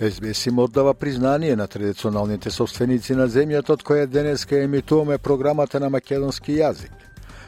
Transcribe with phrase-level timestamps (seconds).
[0.00, 5.90] СБС им оддава признание на традиционалните собственици на земјата од која денеска емитуваме програмата на
[5.92, 6.94] македонски јазик.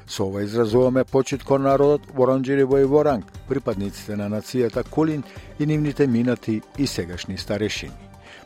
[0.07, 5.23] Со ова изразуваме почит кон народот Воронџирево и Воранг, припадниците на нацијата Кулин
[5.59, 7.97] и нивните минати и сегашни старешини.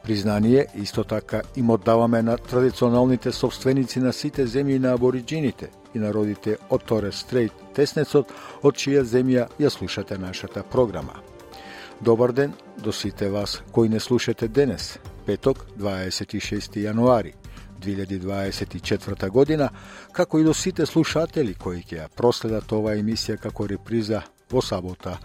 [0.05, 6.59] Признание исто така им оддаваме на традиционалните собственици на сите земји на абориджините и народите
[6.70, 8.30] од Торес Стрейт, теснецот
[8.63, 11.35] од чија земја ја слушате нашата програма.
[12.00, 17.32] Добар ден до сите вас кои не слушате денес, петок, 26 јануари
[17.80, 19.70] 2024 година,
[20.12, 25.16] како и до сите слушатели кои ќе ја проследат оваа емисија како реприза во сабота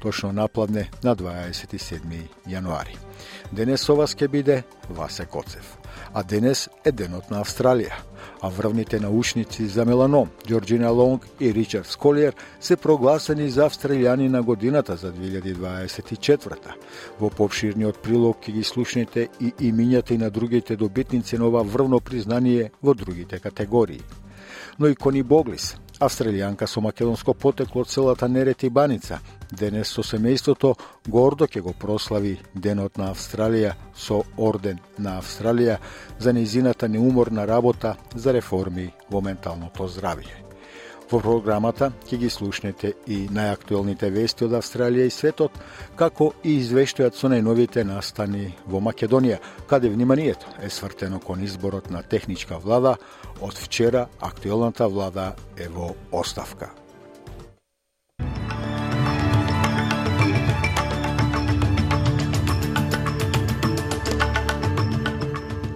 [0.00, 2.96] точно напладне на 27 јануари.
[3.52, 5.76] Денес со вас ќе биде Васе Коцев,
[6.14, 8.00] а денес е денот на Австралија
[8.44, 14.42] а врвните научници за меланом, Джорджина Лонг и Ричард Сколиер, се прогласени за австралијани на
[14.42, 16.74] годината за 2024.
[17.20, 22.00] Во попширниот прилог ќе ги слушнете и имињата и на другите добитници на ова врвно
[22.00, 24.04] признание во другите категории.
[24.78, 29.18] Но и Кони Боглис, австралијанка со македонско потекло од селата Нерет и Баница,
[29.50, 30.74] денес со семејството
[31.08, 35.78] гордо ќе го прослави Денот на Австралија со Орден на Австралија
[36.18, 40.43] за незината неуморна работа за реформи во менталното здравје.
[41.14, 45.54] Во програмата ќе ги слушнете и најактуелните вести од Австралија и светот,
[45.94, 49.38] како и извештајат со најновите настани во Македонија,
[49.70, 52.96] каде вниманието е свртено кон изборот на техничка влада,
[53.38, 56.74] од вчера актуелната влада е во оставка.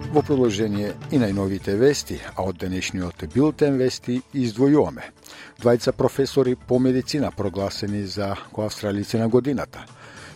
[0.09, 5.03] Во продолжение и најновите вести, а од денешниот билтен вести издвојуваме.
[5.61, 9.85] Двајца професори по медицина прогласени за коавстралици на годината.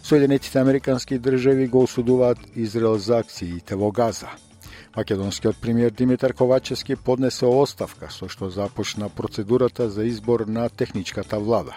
[0.03, 4.29] Соединетите Американски држави го осудуваат Израел за акциите во Газа.
[4.95, 11.73] Македонскиот премиер Димитар Ковачевски поднесе оставка со што започна процедурата за избор на техничката влада.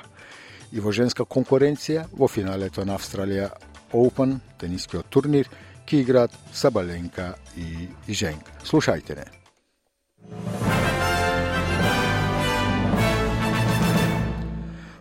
[0.72, 3.54] И во женска конкуренција во финалето на Австралија
[3.92, 5.48] Open, тенискиот турнир,
[5.86, 8.50] ќе играат Сабаленка и Женк.
[8.66, 9.26] Слушајте не.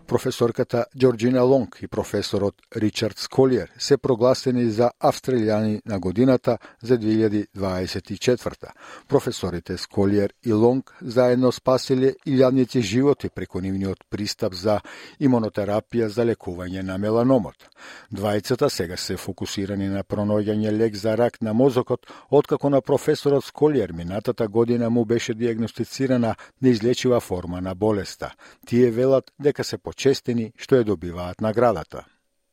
[0.08, 8.70] Професорката Джорджина Лонг и професорот Ричард Сколиер се прогласени за австралијани на годината за 2024.
[9.08, 14.80] Професорите Сколиер и Лонг заедно спасиле илјадници животи преку нивниот пристап за
[15.20, 17.66] имунотерапија за лекување на меланомот.
[18.14, 23.92] Двајцата сега се фокусирани на пронаоѓање лек за рак на мозокот, откако на професорот Сколиер
[23.92, 28.34] минатата година му беше диагностицирана неизлечива форма на болеста.
[28.68, 29.78] Тие велат дека се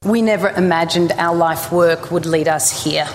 [0.05, 3.07] We never imagined our life work would lead us here.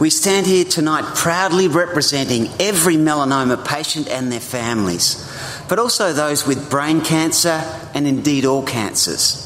[0.00, 5.28] We stand here tonight proudly representing every melanoma patient and their families,
[5.68, 7.62] but also those with brain cancer
[7.94, 9.44] and indeed all cancers.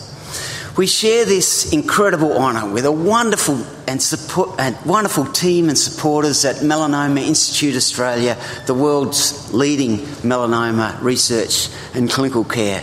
[0.76, 6.44] We share this incredible honour with a wonderful and support, a wonderful team and supporters
[6.46, 12.82] at Melanoma Institute Australia, the world's leading melanoma research and clinical care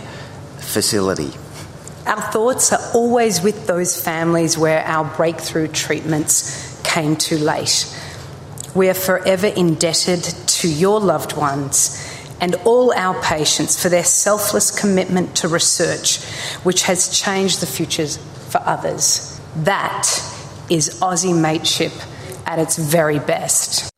[0.70, 1.32] facility.
[2.06, 7.86] Our thoughts are always with those families where our breakthrough treatments came too late.
[8.74, 12.06] We are forever indebted to your loved ones
[12.40, 16.24] and all our patients for their selfless commitment to research,
[16.62, 18.16] which has changed the futures
[18.48, 19.38] for others.
[19.56, 20.08] That
[20.70, 21.92] is Aussie mateship
[22.46, 23.90] at its very best.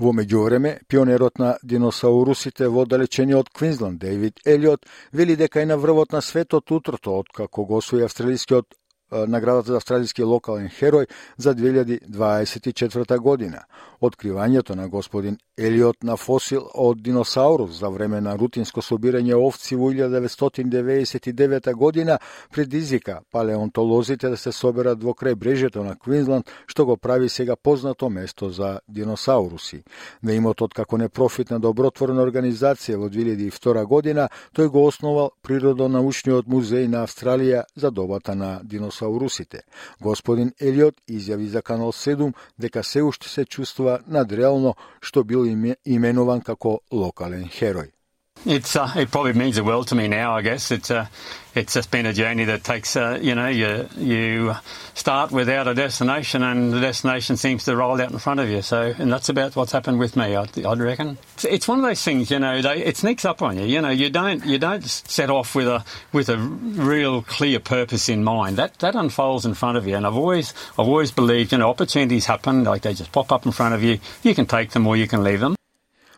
[0.00, 6.12] Во меѓувреме, пионерот на диносаурусите во далечениот Квинсленд, Дейвид Елиот, вели дека е на врвот
[6.12, 8.64] на светот утрото, откако го освои австралискиот
[9.10, 11.06] наградата за австралиски локален херој
[11.36, 13.64] за 2024 година.
[14.00, 19.90] Откривањето на господин Елиот на фосил од диносаурус за време на рутинско собирање овци во
[19.92, 22.18] 1999 година
[22.52, 28.08] предизвика палеонтолозите да се соберат во крај брежето на Квинсленд, што го прави сега познато
[28.08, 29.82] место за диносауруси.
[30.22, 37.04] На имотот како непрофитна добротворна организација во 2002 година, тој го основал Природонаучниот музеј на
[37.04, 39.60] Австралија за добата на диносаурусите.
[40.00, 45.46] Господин Елиот изјави за Канал 7 дека се уште се чувствува надреално што бил
[45.84, 47.90] именуван како локален херој.
[48.46, 50.34] It's uh, it probably means the world to me now.
[50.34, 51.06] I guess it's uh,
[51.54, 54.54] it's just been a journey that takes uh, you know you you
[54.94, 58.62] start without a destination and the destination seems to roll out in front of you.
[58.62, 60.34] So and that's about what's happened with me.
[60.36, 62.30] I'd, I'd reckon it's, it's, one of those things.
[62.30, 63.66] You know, they, it sneaks up on you.
[63.66, 68.08] You know, you don't you don't set off with a with a real clear purpose
[68.08, 68.56] in mind.
[68.56, 69.96] That that unfolds in front of you.
[69.96, 73.44] And I've always I've always believed you know opportunities happen like they just pop up
[73.44, 73.98] in front of you.
[74.22, 75.59] You can take them or you can leave them.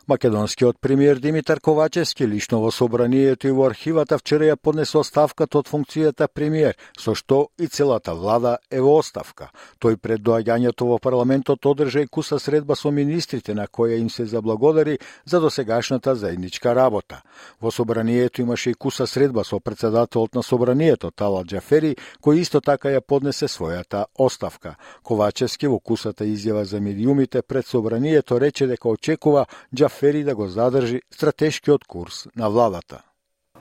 [0.09, 5.69] Македонскиот премиер Димитар Ковачевски лично во собранието и во архивата вчера ја поднесе оставката од
[5.71, 9.53] функцијата премиер, со што и целата влада е во оставка.
[9.79, 14.27] Тој пред доаѓањето во парламентот одржа и куса средба со министрите на која им се
[14.27, 17.23] заблагодари за досегашната заедничка работа.
[17.61, 22.91] Во собранието имаше и куса средба со председателот на собранието Тала Џафери, кој исто така
[22.91, 24.75] ја поднесе својата оставка.
[25.05, 30.49] Ковачевски во кусата изјава за медиумите пред собранието рече дека очекува Џафери Фери да го
[30.49, 33.03] задржи стратешкиот курс на владата.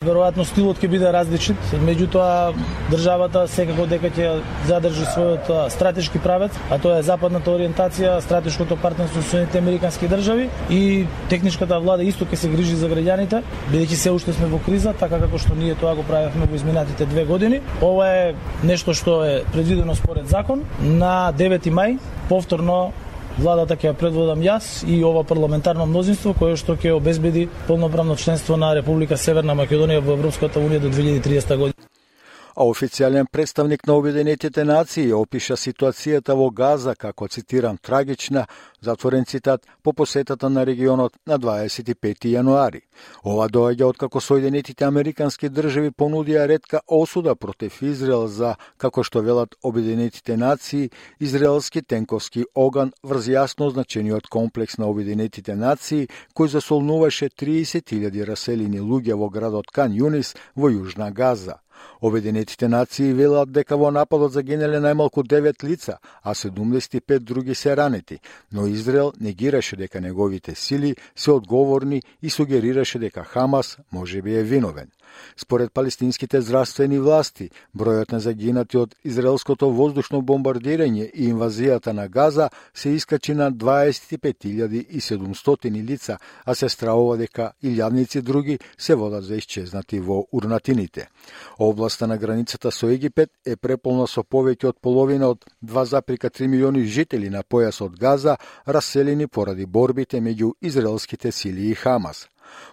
[0.02, 2.56] Веројатно стилот ќе биде различен, меѓутоа
[2.90, 4.30] државата секако дека ќе
[4.66, 10.48] задржи својот стратешки правец, а тоа е западната ориентација, стратешкото партнерство со Соединените Американски држави
[10.74, 14.96] и техничката влада исто ќе се грижи за граѓаните, бидејќи се уште сме во криза,
[14.98, 17.62] така како што ние тоа го правевме во изминатите две години.
[17.86, 18.34] Ова е
[18.64, 20.66] нешто што е предвидено според закон.
[20.82, 22.82] На 9 мај повторно
[23.38, 28.58] владата ќе ја предводам јас и ова парламентарно мнозинство кое што ќе обезбеди полноправно членство
[28.58, 32.01] на Република Северна Македонија во Европската Унија до 2030 година
[32.56, 38.48] а официјален представник на Обединетите нации опиша ситуацијата во Газа како, цитирам, трагична,
[38.82, 42.82] затворен цитат, по посетата на регионот на 25 јануари.
[43.24, 49.56] Ова доаѓа откако Соединетите Американски држави понудија редка осуда против Израел за, како што велат
[49.64, 58.26] Обединетите нации, израелски тенковски оган врз јасно значениот комплекс на Обединетите нации, кој засолнуваше 30.000
[58.26, 61.62] раселени луѓе во градот Кан Юнис во Јужна Газа.
[62.02, 68.20] Обединетите нации велат дека во нападот загинале најмалку 9 лица, а 75 други се ранети,
[68.52, 74.44] но Израел негираше дека неговите сили се одговорни и сугерираше дека Хамас може би е
[74.44, 74.90] виновен.
[75.38, 82.50] Според палестинските здравствени власти, бројот на загинати од израелското воздушно бомбардирање и инвазијата на Газа
[82.74, 90.00] се искачи на 25.700 лица, а се страува дека илјадници други се водат за исчезнати
[90.00, 91.08] во урнатините.
[91.92, 97.28] Областа на границата со Египет е преполна со повеќе од половина од 2,3 милиони жители
[97.30, 102.30] на појасот Газа, раселени поради борбите меѓу израелските сили и Хамас.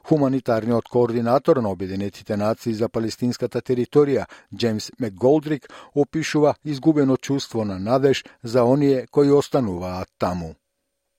[0.06, 8.24] Хуманитарниот координатор на Обединетите нации за палестинската територија, Джеймс Макголдрик, опишува изгубено чувство на надеж
[8.44, 10.54] за оние кои остануваат таму.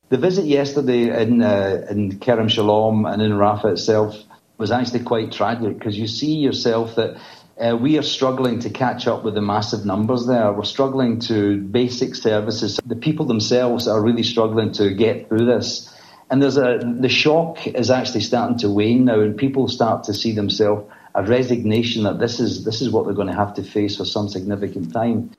[0.09, 4.15] The visit yesterday in, uh, in Kerem Shalom and in Rafah itself
[4.57, 7.17] was actually quite tragic because you see yourself that
[7.59, 10.51] uh, we are struggling to catch up with the massive numbers there.
[10.51, 12.79] We're struggling to basic services.
[12.85, 15.93] The people themselves are really struggling to get through this.
[16.29, 20.13] And there's a, the shock is actually starting to wane now and people start to
[20.13, 23.63] see themselves a resignation that this is, this is what they're going to have to
[23.63, 25.31] face for some significant time.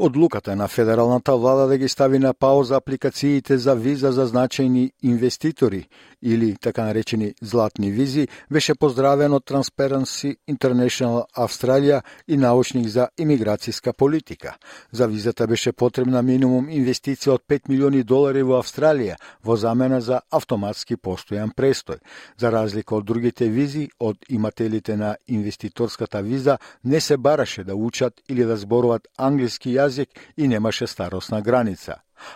[0.00, 5.88] Одлуката на федералната влада да ги стави на пауза апликациите за виза за значајни инвеститори
[6.22, 13.92] или така наречени златни визи беше поздравен од Transparency International Австралија и научник за имиграцијска
[13.92, 14.54] политика.
[14.92, 20.20] За визата беше потребна минимум инвестиција од 5 милиони долари во Австралија во замена за
[20.30, 21.98] автоматски постојан престој.
[22.38, 28.14] За разлика од другите визи, од имателите на инвеститорската виза не се бараше да учат
[28.28, 29.87] или да зборуваат англиски јазик
[30.36, 31.94] и немаше старосна граница.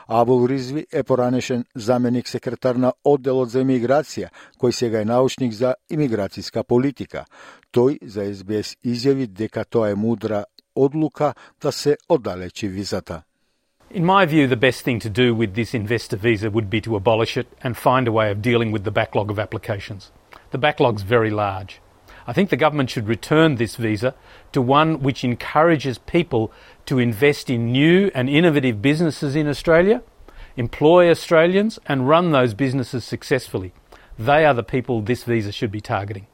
[0.09, 5.75] Абул Ризви е поранешен заменик секретар на одделот за имиграција, кој сега е научник за
[5.91, 7.25] имиграцијска политика.
[7.75, 10.45] Тој за СБС изјави дека тоа е мудра
[10.77, 13.23] одлука да се оддалечи визата.
[13.95, 16.97] In my view, the best thing to do with this investor visa would be to
[16.97, 20.11] abolish it and find a way of dealing with the backlog of applications.
[20.51, 21.83] The backlog's very large.
[22.27, 24.15] I think the government should return this visa
[24.53, 26.53] to one which encourages people
[26.87, 30.03] to invest in new and innovative businesses in Australia,
[30.57, 33.73] employ Australians, and run those businesses successfully.
[34.19, 36.27] They are the people this visa should be targeting.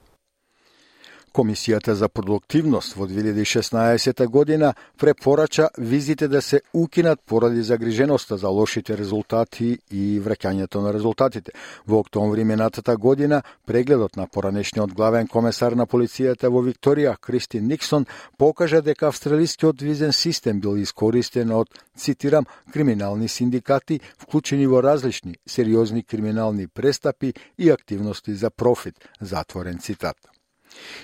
[1.39, 8.97] Комисијата за продуктивност во 2016 година препорача визите да се укинат поради загриженоста за лошите
[8.99, 11.53] резултати и враќањето на резултатите.
[11.87, 18.07] Во октомври минатата година, прегледот на поранешниот главен комесар на полицијата во Викторија, Кристин Никсон,
[18.37, 26.03] покажа дека австралискиот визен систем бил искористен од, цитирам, криминални синдикати, вклучени во различни сериозни
[26.03, 30.17] криминални престапи и активности за профит, затворен цитат.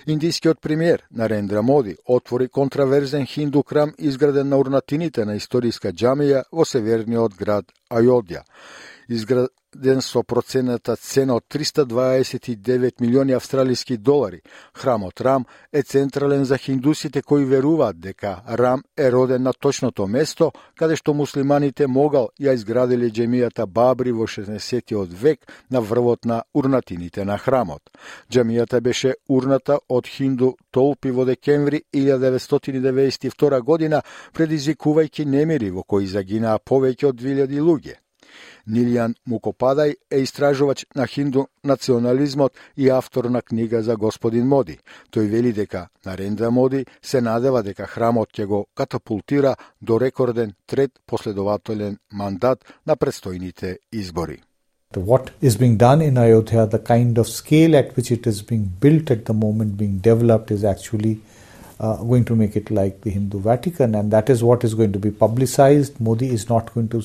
[0.07, 6.65] Индискиот премиер Нарендра Моди отвори контраверзен хинду храм изграден на урнатините на историска џамија во
[6.65, 8.43] северниот град Ајодја
[9.09, 14.41] изграден со процената цена од 329 милиони австралиски долари.
[14.75, 20.53] Храмот Рам е централен за хиндусите кои веруваат дека Рам е роден на точното место
[20.79, 27.25] каде што муслиманите могал ја изградиле джемијата Бабри во 60 век на врвот на урнатините
[27.25, 27.83] на храмот.
[28.31, 34.03] Джемијата беше урната од хинду толпи во декември 1992 година,
[34.35, 38.04] предизвикувајќи немири во кои загинаа повеќе од 2000 луѓе.
[38.69, 44.79] Нилијан Мукопадај е истражувач на хинду национализмот и автор на книга за господин Моди.
[45.13, 50.91] Тој вели дека Нарендра Моди се надева дека храмот ќе го катапултира до рекорден трет
[51.07, 54.43] последователен мандат на предстојните избори.
[54.97, 58.71] What is being done in Ayodhya, the kind of scale at which it is being
[58.81, 61.21] built at the moment, being developed, is actually
[61.81, 64.93] uh, going to make it like the Hindu Vatican, and that is what is going
[64.93, 66.01] to be publicized.
[66.01, 67.03] Modi is not going to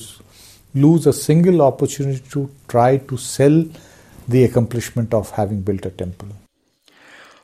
[0.74, 3.64] lose a single opportunity to try to sell
[4.28, 6.28] the accomplishment of having built a temple.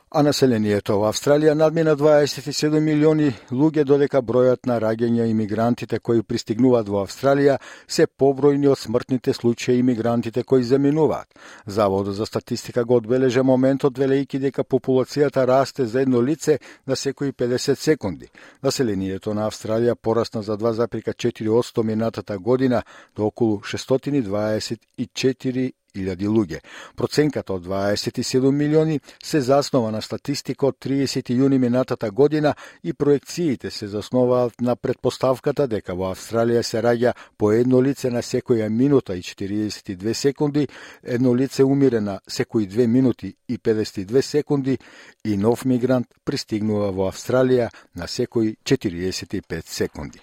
[0.09, 6.87] А населението во Австралија надмина 27 милиони луѓе додека бројот на раѓања имигрантите кои пристигнуваат
[6.87, 11.27] во Австралија се побројни од смртните случаи имигрантите кои заминуваат.
[11.65, 17.31] Заводот за статистика го одбележа моментот велејќи дека популацијата расте за едно лице на секои
[17.31, 18.27] 50 секунди.
[18.63, 22.83] Населението на Австралија порасна за 2,4% минатата година
[23.15, 26.59] до околу 624 1.000 луѓе.
[26.95, 33.71] Проценката од 27 милиони се заснова на статистика од 30 јуни минатата година и проекциите
[33.71, 39.15] се заснуваат на предпоставката дека во Австралија се раѓа по едно лице на секоја минута
[39.15, 40.67] и 42 секунди,
[41.03, 44.77] едно лице умире на секои 2 минути и 52 секунди
[45.25, 50.19] и нов мигрант пристигнува во Австралија на секои 45 секунди.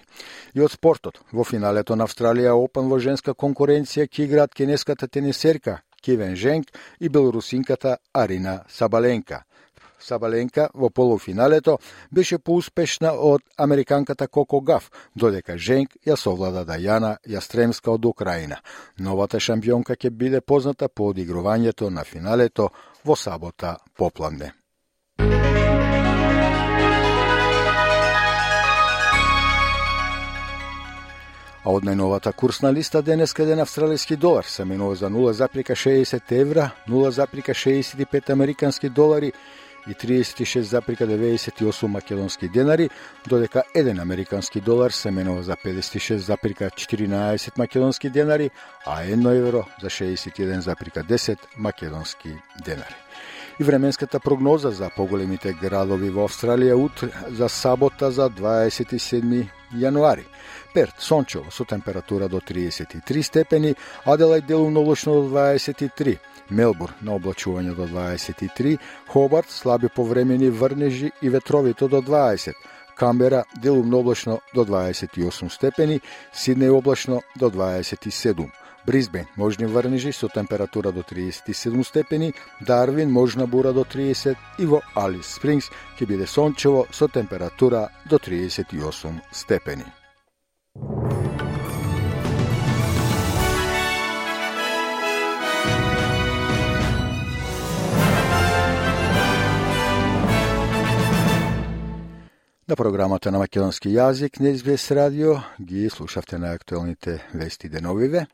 [0.55, 5.64] И од спортот, во финалето на Австралија Опен во женска конкуренција ќе играат кенеската тенисерка
[6.05, 6.65] Кивен Женк
[6.99, 9.43] и белорусинката Арина Сабаленка.
[9.99, 11.79] Сабаленка во полуфиналето
[12.11, 18.61] беше поуспешна од американката Коко Гаф, додека Женк ја совлада Дајана Јастремска од Украина.
[18.99, 22.69] Новата шампионка ќе биде позната по одигрувањето на финалето
[23.05, 24.53] во сабота попладне.
[31.65, 38.29] А од најновата курсна листа денес ден Австралијски долар се менува за 0,60 евра, 0,65
[38.29, 39.31] американски долари
[39.87, 42.89] и 36,98 македонски денари,
[43.27, 48.49] додека 1 американски долар се менува за 56,14 македонски денари,
[48.85, 52.29] а 1 евро за 61,10 македонски
[52.65, 53.04] денари.
[53.59, 60.25] И временската прогноза за поголемите градови во Австралија утре за сабота за 27 јануари.
[60.73, 66.17] Перт, сончево со температура до 33 степени, Аделајд делумно облачно до 23,
[66.49, 72.53] Мелбур на облачување до 23, Хобарт слаби повремени врнежи и ветровито до 20,
[72.95, 76.01] Камбера делумно облачно до 28 степени,
[76.33, 78.51] Сиднеј облачно до 27.
[78.85, 84.81] Бризбен можни врнежи со температура до 37 степени, Дарвин можна бура до 30 и во
[84.95, 89.85] Алис Спрингс ќе биде сончево со температура до 38 степени.
[102.67, 104.51] На програмата на македонски јазик на
[104.91, 108.25] радио ги слушавте на актуелните вести деновиве,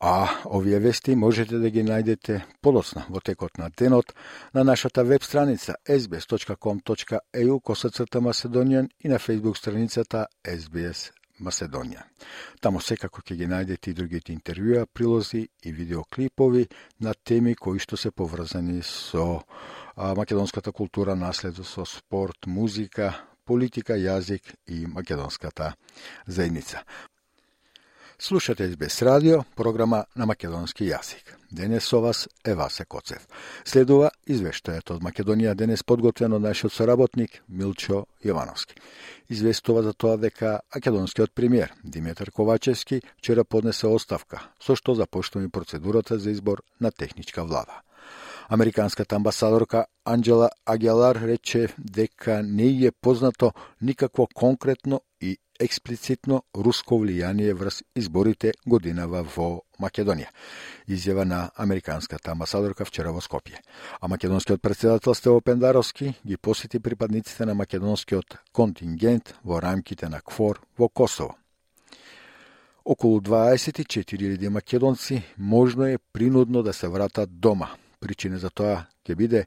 [0.00, 4.14] а овие вести можете да ги најдете подоцна во текот на денот
[4.54, 12.04] на нашата веб страница sbs.com.eu косацрта Macedonian и на фейсбук страницата SBS Маседонија.
[12.60, 16.66] Тамо секако ќе ги најдете и другите интервјуа, прилози и видеоклипови
[17.00, 19.42] на теми кои што се поврзани со
[19.96, 23.14] македонската култура, наследство со спорт, музика,
[23.44, 25.74] политика, јазик и македонската
[26.26, 26.84] заедница.
[28.22, 31.24] Слушате СБС радио, програма на македонски јазик.
[31.50, 33.24] Денес со вас е Васе Коцев.
[33.64, 38.76] Следува извештајот од Македонија денес подготвен од нашиот соработник Милчо Јовановски.
[39.32, 46.18] Известува за тоа дека македонскиот премиер Димитар Ковачевски вчера поднесе оставка, со што започнува процедурата
[46.18, 47.80] за избор на техничка влада.
[48.50, 57.52] Американската амбасадорка Анджела Агелар рече дека не е познато никакво конкретно и експлицитно руско влијание
[57.52, 60.30] врз изборите годинава во Македонија.
[60.88, 63.60] Изјава на американската амбасадорка вчера во Скопје.
[64.00, 70.60] А македонскиот председател Стево Пендаровски ги посети припадниците на македонскиот контингент во рамките на КФОР
[70.78, 71.36] во Косово.
[72.84, 77.68] Околу 24.000 македонци можно е принудно да се вратат дома
[78.00, 79.44] Причина за тоа ќе биде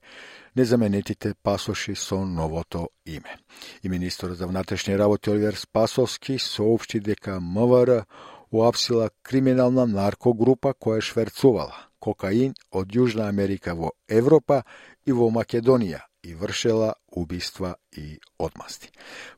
[0.56, 3.38] незаменетите пасоши со новото име.
[3.84, 8.06] И министр за внатрешни работи Оливер Спасовски соопшти дека МВР
[8.52, 14.64] уапсила криминална наркогрупа која шверцувала кокаин од Јужна Америка во Европа
[15.06, 18.92] и во Македонија и вршела убиства и одмасти.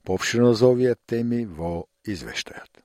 [0.03, 2.84] Поопширно за овие теми во извештајот.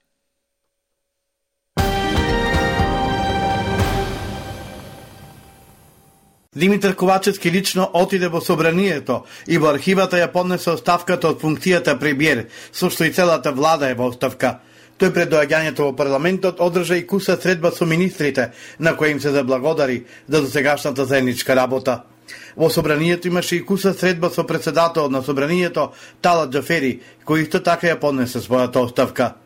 [6.57, 12.49] Димитар Ковачевски лично отиде во собранието и во архивата ја поднесе оставката од функцијата премиер,
[12.75, 14.57] со што и целата влада е во оставка.
[14.99, 18.49] Тој пред доаѓањето во парламентот одржа и куса средба со министрите,
[18.81, 22.03] на кои им се заблагодари за досегашната заедничка работа.
[22.57, 27.87] Во собранието имаше и куса средба со председател на собранието Тала Джафери, кој исто така
[27.87, 29.37] ја поднесе својата оставка.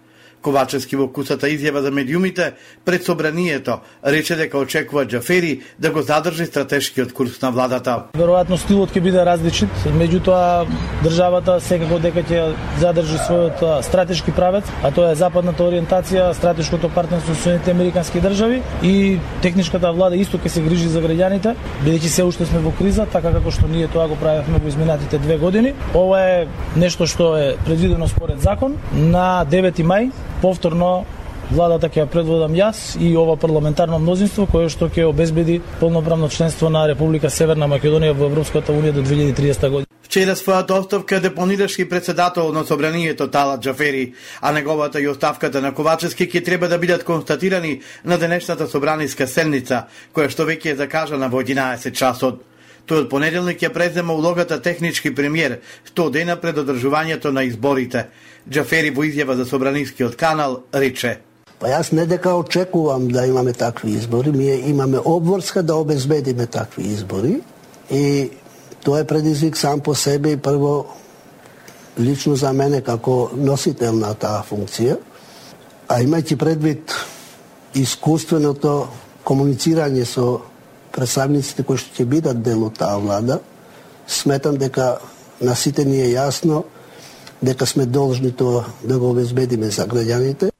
[0.45, 2.53] Ковачевски во кусата изјава за медиумите
[2.85, 7.97] пред собранието рече дека очекува Џафери да го задржи стратешкиот курс на владата.
[8.19, 10.67] Веројатно стилот ќе биде различен, меѓутоа
[11.03, 12.45] државата секако дека ќе
[12.83, 18.63] задржи својот стратешки правец, а тоа е западната ориентација, стратешкото партнерство со Соединените Американски држави
[18.83, 23.07] и техничката влада исто ќе се грижи за граѓаните, бидејќи се уште сме во криза,
[23.07, 25.75] така како што ние тоа го правевме во изминатите две години.
[25.95, 26.47] Ова е
[26.77, 30.11] нешто што е предвидено според закон на 9 мај
[30.43, 31.05] повторно
[31.51, 36.71] владата ќе ја предводам јас и ова парламентарно мнозинство кое што ќе обезбеди полноправно членство
[36.71, 39.87] на Република Северна Македонија во Европската унија до 2030 година.
[40.03, 45.75] Вчера својата оставка депонираше и председател на собранието Талат Джафери, а неговата и оставката на
[45.75, 51.29] Ковачевски ќе треба да бидат констатирани на денешната собраниска селница, која што веќе е закажана
[51.29, 52.54] во 11 часот.
[52.87, 55.61] Тој од понеделник ја презема улогата технички премиер,
[55.95, 58.09] 100 дена пред одржувањето на изборите.
[58.51, 61.21] Джафери во изјава за Собранискиот канал рече
[61.65, 66.83] Па јас не дека очекувам да имаме такви избори, ние имаме обврска да обезбедиме такви
[66.83, 67.41] избори
[67.91, 68.31] и
[68.85, 70.87] тоа е предизвик сам по себе и прво
[72.01, 74.99] лично за мене како носител на таа функција,
[75.89, 76.93] а имајќи предвид
[77.75, 78.89] искуственото
[79.25, 80.43] комуницирање со
[80.95, 83.41] представниците кои што ќе бидат дел од таа влада,
[84.07, 84.99] сметам дека
[85.41, 86.65] на сите ни е јасно
[87.43, 90.51] дека сме должни тоа да го обезбедиме за граѓаните.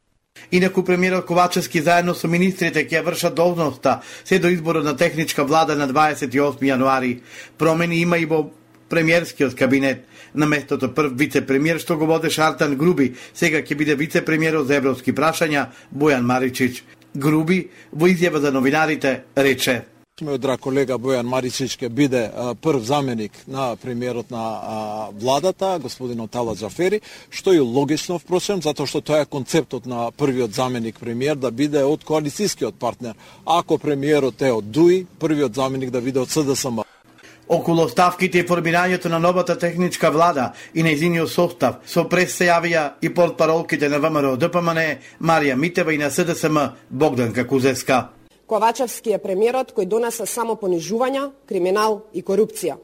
[0.53, 5.77] Инаку премиерот Ковачевски заедно со министрите ќе вршат должноста се до изборот на техничка влада
[5.77, 7.21] на 28 јануари.
[7.59, 8.51] Промени има и во
[8.89, 10.05] премиерскиот кабинет.
[10.35, 15.15] На местото прв вице-премиер што го водеше Артан Груби, сега ќе биде вице-премиерот за европски
[15.15, 16.85] прашања Бојан Маричич.
[17.15, 22.21] Груби во изјава за новинарите рече Мојот драг колега Бојан Маричич ќе биде
[22.63, 27.01] прв заменик на премиерот на владата, господин Отала Джафери,
[27.35, 31.83] што е логично впрочем, затоа што тоа е концептот на првиот заменик премиер да биде
[31.83, 33.19] од коалицијскиот партнер.
[33.43, 36.87] Ако премиерот е од ДУИ, првиот заменик да биде од СДСМ.
[37.51, 42.93] Околу ставките и формирањето на новата техничка влада и нејзиниот состав со прес се јавија
[43.03, 48.15] и портпаролките на ВМРО ДПМН Марија Митева и на СДСМ Богданка Кузеска.
[48.55, 52.77] Ковачевски е премиерот кој донесе само понижувања, криминал и корупција.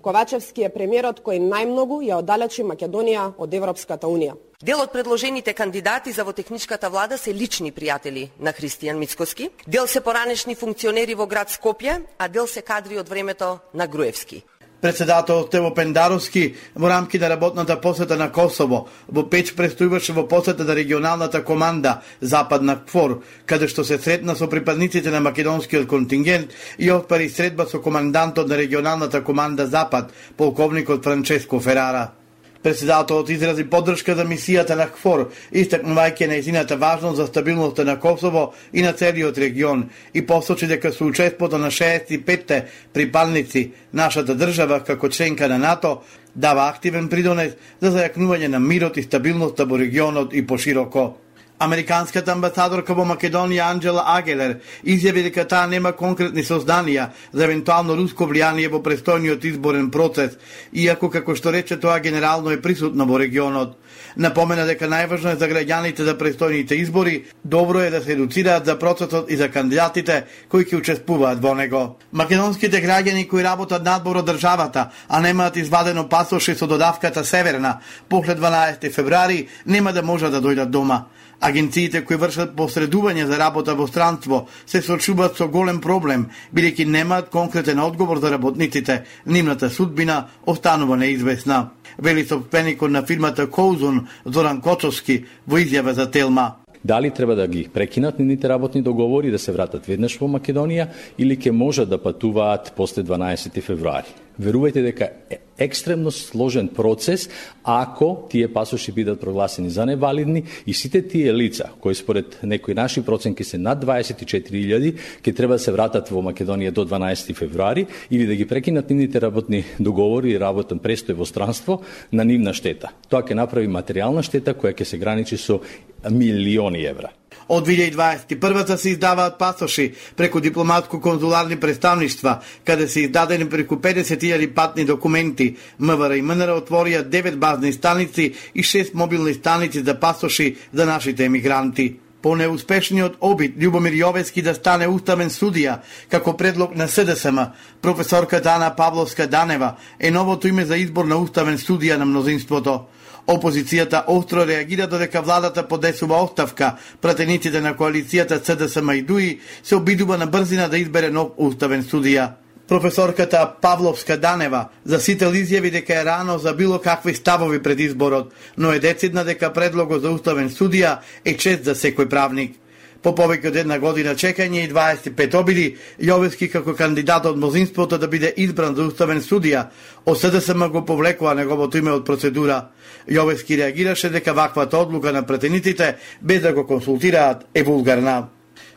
[0.00, 4.38] Ковачевски е премиерот кој најмногу ја оддалечи Македонија од Европската Унија.
[4.64, 9.86] Дел од предложените кандидати за во техничката влада се лични пријатели на Христијан Мицкоски, дел
[9.86, 14.40] се поранешни функционери во град Скопје, а дел се кадри од времето на Груевски.
[14.80, 20.64] Председател Тево Пендаровски во рамки на работната посета на Косово во Печ престојуваше во посета
[20.64, 26.90] на регионалната команда Западна Квор, каде што се сретна со припадниците на македонскиот контингент и
[26.90, 32.19] отпари средба со командантот на регионалната команда Запад, полковникот Франческо Ферара.
[32.62, 38.82] Председателот изрази поддршка за мисијата на КФОР, истакнувајќи нејзината важност за стабилноста на Косово и
[38.82, 45.48] на целиот регион и посочи дека со учеството на 65-те припадници нашата држава како членка
[45.48, 46.02] на НАТО
[46.34, 51.16] дава активен придонес за зајакнување на мирот и стабилноста во регионот и пошироко.
[51.60, 58.24] Американската амбасадорка во Македонија Анджела Агелер изјави дека таа нема конкретни созданија за евентуално руско
[58.30, 60.38] влијание во престојниот изборен процес,
[60.72, 63.76] иако како што рече тоа генерално е присутно во регионот.
[64.16, 68.78] Напомена дека најважно е за граѓаните за престојните избори добро е да се едуцираат за
[68.78, 71.98] процесот и за кандидатите кои ќе учествуваат во него.
[72.12, 78.34] Македонските граѓани кои работат надбор од државата, а немаат извадено пасоши со додавката Северна, после
[78.34, 81.04] 12 февруари нема да можат да дојдат дома.
[81.40, 87.30] Агенциите кои вршат посредување за работа во странство се соочуваат со голем проблем, бидејќи немаат
[87.32, 91.70] конкретен одговор за работниците, нивната судбина останува неизвестна.
[91.98, 96.60] Вели собственикот на фирмата Коузон Зоран Кочовски во изјава за Телма.
[96.84, 101.36] Дали треба да ги прекинат нивните работни договори да се вратат веднаш во Македонија или
[101.36, 104.12] ќе можат да патуваат после 12 февруари?
[104.40, 107.28] Верувајте дека е екстремно сложен процес
[107.64, 113.04] ако тие пасоши бидат прогласени за невалидни и сите тие лица кои според некои наши
[113.04, 118.26] проценки се над 24.000 ќе треба да се вратат во Македонија до 12 февруари или
[118.26, 122.88] да ги прекинат нивните работни договори и работен престој во странство на нивна штета.
[123.08, 125.60] Тоа ќе направи материјална штета која ќе се граничи со
[126.08, 127.19] милиони евра.
[127.50, 135.56] Од 2021 се издаваат пасоши преку дипломатско-конзуларни представништва, каде се издадени преку 50.000 патни документи.
[135.78, 141.24] МВР и МНР отворија 9 базни станици и 6 мобилни станици за пасоши за нашите
[141.24, 141.96] емигранти.
[142.22, 147.38] По неуспешниот обид Љубомир Јовески да стане уставен судија, како предлог на СДСМ,
[147.82, 152.86] професорка Дана Павловска Данева е новото име за избор на уставен судија на мнозинството.
[153.30, 156.72] Опозицијата остро реагира додека владата подесува оставка.
[157.00, 162.32] Пратениците на коалицијата СДСМ и ДУИ се обидува на брзина да избере нов уставен судија.
[162.68, 168.32] Професорката Павловска Данева за сите изјави дека е рано за било какви ставови пред изборот,
[168.58, 172.58] но е децидна дека предлогот за уставен судија е чест за секој правник.
[173.02, 175.66] По повеќе од една година чекање и 25 обиди,
[176.04, 179.62] Јовески како кандидат од мнозинството да биде избран за уставен судија,
[180.04, 182.60] од СДСМ го повлекува неговото име од процедура.
[183.08, 188.28] Јовески реагираше дека ваквата одлука на претенитите без да го консултираат, е вулгарна.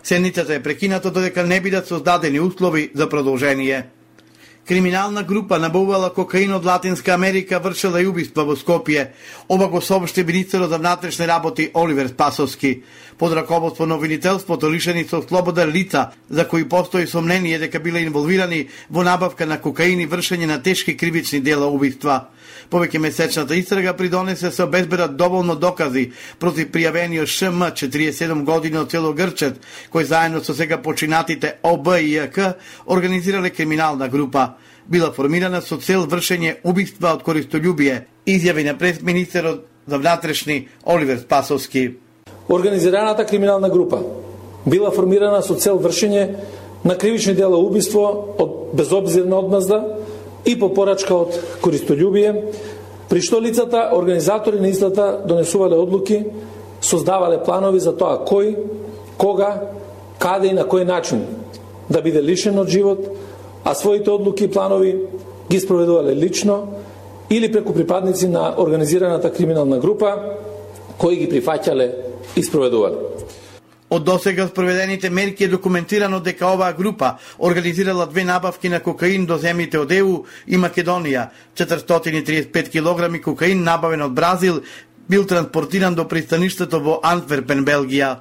[0.04, 3.90] Седницата е прекината додека не бидат создадени услови за продолжение.
[4.68, 9.10] Криминална група набувала кокаин од Латинска Америка вршила и убиства во Скопје.
[9.50, 12.84] Ова го соопшти министерот за внатрешни работи Оливер Спасовски.
[13.18, 18.70] Под раководство на обвинителството лишени со слобода лица за кои постои сомнение дека биле инволвирани
[18.90, 22.30] во набавка на кокаин и вршење на тешки кривични дела убиства.
[22.74, 26.08] Повеќе месечната истрага придонесе се обезберат доволно докази
[26.42, 29.60] против пријавениот ШМ 47 години од цело Грчет,
[29.94, 32.56] кој заедно со сега починатите ОБ и ЈК
[32.88, 34.56] организирале криминална група.
[34.88, 41.92] Била формирана со цел вршење убиства од користољубие, изјави на пресминистерот за внатрешни Оливер Спасовски.
[42.50, 44.02] Организираната криминална група
[44.66, 46.26] била формирана со цел вршење
[46.84, 50.03] на кривични дела убиство од безобзирна одмазда
[50.46, 52.34] и по порачка од користољубие,
[53.10, 56.24] при што лицата, организатори на истата, донесувале одлуки,
[56.82, 58.56] создавале планови за тоа кој,
[59.18, 59.70] кога,
[60.20, 61.26] каде и на кој начин
[61.90, 63.06] да биде лишен од живот,
[63.64, 64.98] а своите одлуки и планови
[65.50, 66.68] ги спроведувале лично
[67.30, 70.16] или преку припадници на организираната криминална група
[70.98, 71.92] кои ги прифаќале
[72.36, 72.96] и спроведувале.
[73.94, 79.38] Од досега спроведените мерки е документирано дека оваа група организирала две набавки на кокаин до
[79.38, 80.16] земјите од ЕУ
[80.48, 81.28] и Македонија.
[81.54, 84.64] 435 килограми кокаин набавен од Бразил
[85.10, 88.16] бил транспортиран до пристаништето во Антверпен, Белгија.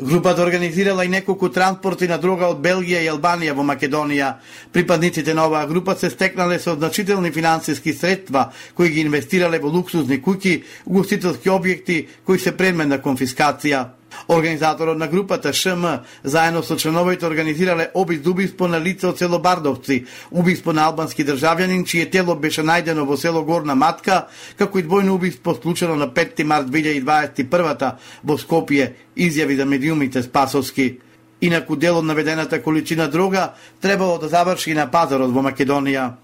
[0.00, 4.32] Групата организирала и неколку транспорти на дрога од Белгија и Албанија во Македонија.
[4.72, 10.18] Припадниците на оваа група се стекнале со значителни финансиски средства кои ги инвестирале во луксузни
[10.18, 13.86] куќи, угостителски објекти кои се предмет на конфискација.
[14.28, 15.84] Организаторот на групата ШМ
[16.24, 21.84] заедно со членовите организирале обид убиство на лице од село Бардовци, убиство на албански државјанин
[21.84, 24.26] чие тело беше најдено во село Горна Матка,
[24.58, 30.98] како и двојно убиство случено на 5 март 2021 во Скопје, изјави за медиумите Спасовски.
[31.40, 36.14] Инаку дел од наведената количина дрога требало да заврши на пазарот во Македонија.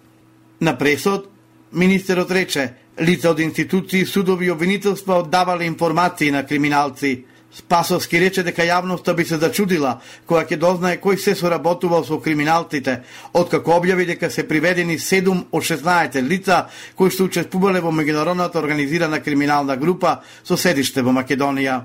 [0.60, 1.28] На пресот
[1.72, 7.24] министерот рече, лица од институции, судови и обвинителства оддавале информации на криминалци.
[7.52, 13.02] Спасовски рече дека јавноста би се зачудила која ќе дознае кој се соработувал со криминалците,
[13.32, 19.20] откако објави дека се приведени 7 од 16 лица кои што учествувале во меѓународната организирана
[19.20, 21.82] криминална група со седиште во Македонија.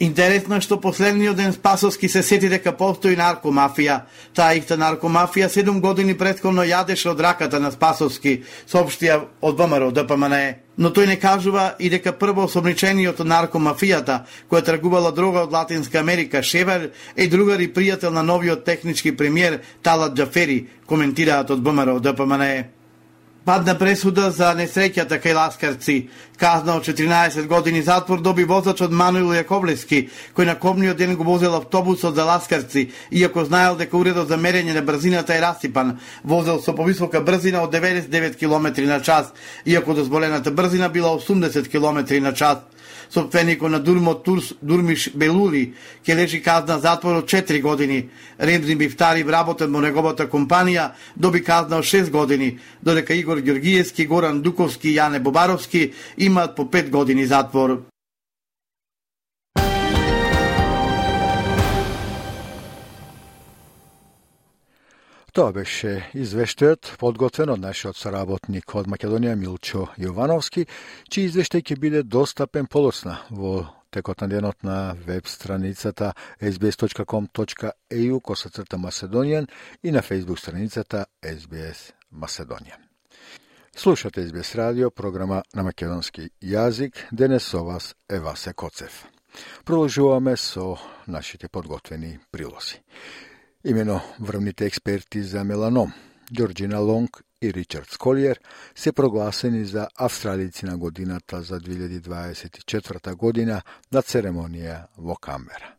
[0.00, 3.96] Интересно е што последниот ден Спасовски се сети дека постои наркомафија.
[4.30, 8.36] Таа ихта наркомафија 7 години предходно јадеше од раката на Спасовски,
[8.70, 10.38] соопштија од ВМРО ДПМН.
[10.78, 16.42] Но тој не кажува и дека прво осомничениот наркомафијата, која тргувала дрога од Латинска Америка,
[16.42, 22.77] Шевер, е другар и пријател на новиот технички премиер Талат Джафери, коментираат од ВМРО ДПМН.
[23.44, 25.96] Падна пресуда за несреќата кај Ласкарци.
[26.38, 31.54] Казна од 14 години затвор доби возачот Мануил Јаковлевски, кој на комниот ден го возел
[31.56, 35.98] автобусот за Ласкарци, иако знаел дека уредот за мерење на брзината е расипан.
[36.24, 39.32] Возел со повисока брзина од 99 км на час,
[39.64, 42.58] иако дозволената брзина била 80 км на час
[43.10, 45.74] собственикот на Дурмо Турс Дурмиш Белули
[46.06, 48.08] ќе лежи казна затвор од 4 години.
[48.38, 54.42] Ремзи Бифтари вработен во неговата компанија доби казна од 6 години, додека Игор Ѓоргиевски, Горан
[54.42, 57.82] Дуковски и Јане Бобаровски имаат по 5 години затвор.
[65.38, 70.64] Тоа беше извештајот подготвен од нашиот соработник од Македонија Милчо Јовановски,
[71.14, 73.52] чиј извештај ќе биде достапен подоцна во
[73.94, 76.08] текот на денот на веб страницата
[76.42, 79.46] sbs.com.eu косацрта Macedonian
[79.82, 82.74] и на фейсбук страницата SBS Macedonija.
[83.76, 86.98] Слушате SBS радио, програма на македонски јазик.
[87.12, 89.06] Денес со вас е Васе Коцев.
[89.64, 92.82] Продолжуваме со нашите подготвени прилози.
[93.68, 95.92] Имено врвните експерти за меланом,
[96.34, 98.40] Джорджина Лонг и Ричард Сколиер,
[98.74, 103.60] се прогласени за австралици на годината за 2024 година
[103.92, 105.74] на церемонија во Камбера.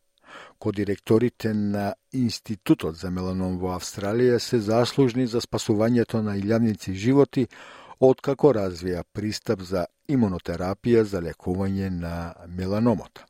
[0.60, 7.47] Кодиректорите на Институтот за меланом во Австралија се заслужни за спасувањето на илјадници животи,
[7.99, 13.25] откако развија пристап за имунотерапија за лекување на меланомот.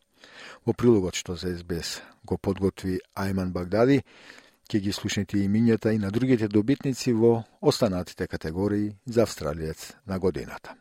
[0.67, 4.04] Во прилогот што за СБС го подготви Ајман Багдади,
[4.69, 10.75] ќе ги слушнете имињата и на другите добитници во останатите категории за австралиец на годината.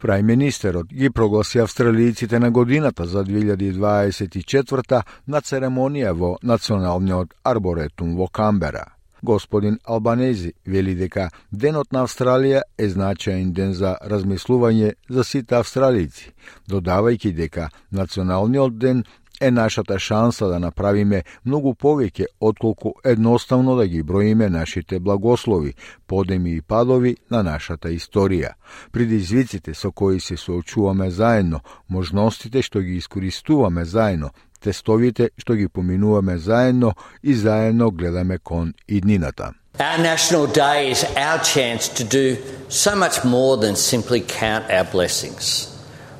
[0.00, 8.84] Прајминистерот ги прогласи австралијците на годината за 2024 на церемонија во Националниот арборетум во Камбера–
[9.26, 16.30] Господин Албанези вели дека Денот на Австралија е значаен ден за размислување за сите австралици,
[16.70, 19.02] додавајќи дека Националниот ден
[19.40, 25.74] е нашата шанса да направиме многу повеќе отколку едноставно да ги броиме нашите благослови,
[26.06, 28.54] подеми и падови на нашата историја,
[28.92, 34.30] предизвиците со кои се соочуваме заедно, можностите што ги искористуваме заедно,
[34.61, 39.53] тестовите што ги поминуваме заедно и заедно гледаме кон иднината.
[39.79, 42.37] Our National Day is our chance to do
[42.67, 45.67] so much more than simply count our blessings.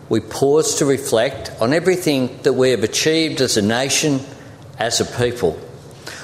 [0.10, 4.22] We pause to reflect on everything that we have achieved as a nation,
[4.80, 5.60] as a people.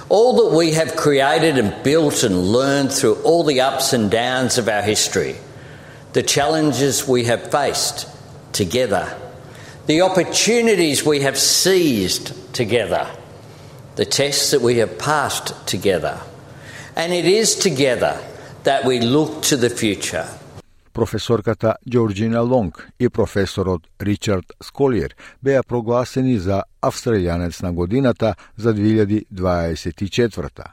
[0.10, 4.58] All that we have created and built and learned through all the ups and downs
[4.58, 5.36] of our history.
[6.14, 8.08] The challenges we have faced
[8.54, 9.06] together
[9.93, 12.27] the opportunities we have seized
[12.61, 13.05] together,
[14.01, 16.17] the tests that we have passed together.
[16.97, 18.15] And it is together
[18.69, 20.27] that we look to the future.
[20.93, 30.65] Професорката Джорджина Лонг и професорот Ричард Сколиер беа прогласени за австралијанец на годината за 2024.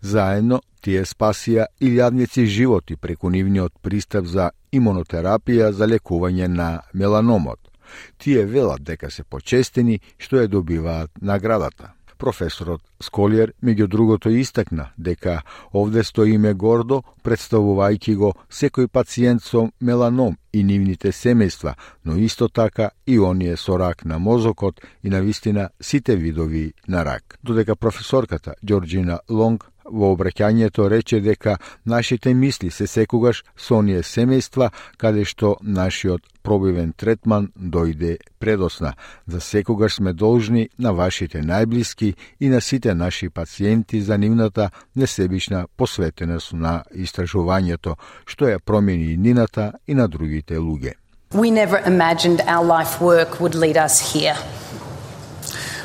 [0.00, 7.71] Заедно тие спасија илјадници животи преку нивниот пристап за имунотерапија за лекување на меланомот.
[8.18, 11.92] Тие велат дека се почестени што ја добиваат наградата.
[12.22, 15.40] Професорот Сколиер, меѓу другото, истакна дека
[15.74, 21.74] овде стоиме гордо, представувајќи го секој пациент со меланом и нивните семејства,
[22.04, 27.04] но исто така и оние со рак на мозокот и на вистина сите видови на
[27.04, 27.38] рак.
[27.42, 34.70] Додека професорката Джорджина Лонг во обраќањето рече дека нашите мисли се секогаш со оние семејства
[34.96, 38.94] каде што нашиот пробивен третман дојде предосна.
[39.26, 45.66] За секогаш сме должни на вашите најблиски и на сите наши пациенти за нивната несебична
[45.76, 50.94] посветеност на истражувањето, што ја промени нината и на другите луѓе.
[51.32, 54.36] We never imagined our life work would lead us here.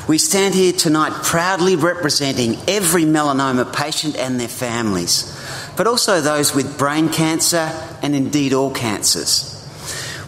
[0.08, 5.38] We stand here tonight proudly representing every melanoma patient and their families,
[5.76, 7.70] but also those with brain cancer
[8.02, 9.54] and indeed all cancers.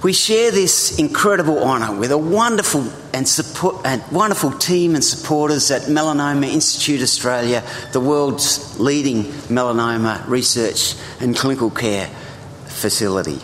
[0.03, 5.83] We share this incredible honour with a wonderful and, support, wonderful team and supporters at
[5.83, 7.63] Melanoma Institute Australia,
[7.93, 12.07] the world's leading melanoma research and clinical care
[12.65, 13.39] facility.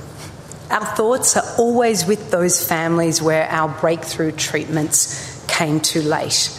[0.69, 6.51] Our thoughts are always with those families where our breakthrough treatments came too late.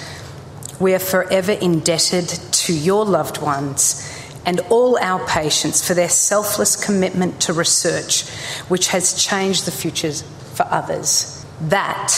[0.80, 4.02] We are forever indebted to your loved ones
[4.44, 8.28] and all our patients for their selfless commitment to research,
[8.68, 10.22] which has changed the futures
[10.54, 11.44] for others.
[11.62, 12.12] That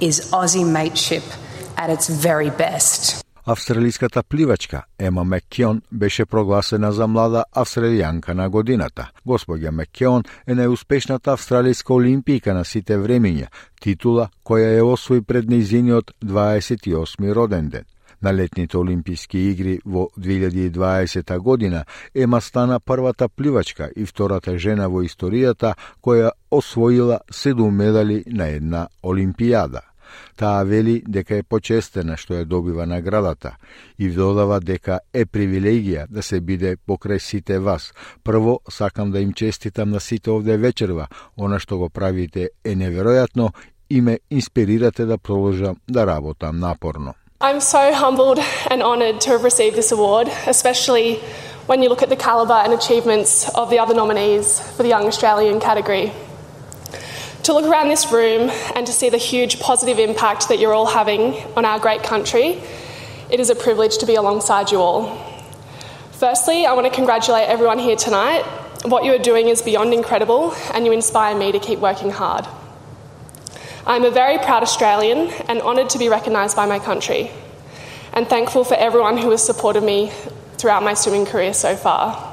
[0.00, 1.24] is Aussie mateship
[1.76, 3.21] at its very best.
[3.46, 9.10] Австралиската пливачка Ема Меккеон беше прогласена за млада австралијанка на годината.
[9.26, 13.50] Господја Меккеон е најуспешната австралијска олимпијка на сите времиња,
[13.82, 17.84] титула која ја освои пред нејзиниот 28 роден ден.
[18.22, 25.02] На летните Олимписки игри во 2020 година Ема стана првата пливачка и втората жена во
[25.02, 29.91] историјата која освоила седум медали на една Олимпијада.
[30.36, 33.56] Таа вели дека е почестена што ја добива наградата
[33.98, 37.92] и додава дека е привилегија да се биде покрај сите вас.
[38.24, 41.08] Прво, сакам да им честитам на сите овде вечерва.
[41.36, 43.52] Она што го правите е неверојатно
[43.90, 47.14] и ме инспирирате да продолжам да работам напорно.
[47.40, 48.38] I'm so humbled
[48.70, 51.18] and honoured to have received this award, especially
[51.66, 55.06] when you look at the calibre and achievements of the other nominees for the Young
[55.06, 56.12] Australian category.
[57.44, 60.86] To look around this room and to see the huge positive impact that you're all
[60.86, 62.62] having on our great country,
[63.30, 65.18] it is a privilege to be alongside you all.
[66.12, 68.44] Firstly, I want to congratulate everyone here tonight.
[68.84, 72.46] What you are doing is beyond incredible, and you inspire me to keep working hard.
[73.88, 77.32] I'm a very proud Australian and honoured to be recognised by my country,
[78.12, 80.12] and thankful for everyone who has supported me
[80.58, 82.31] throughout my swimming career so far.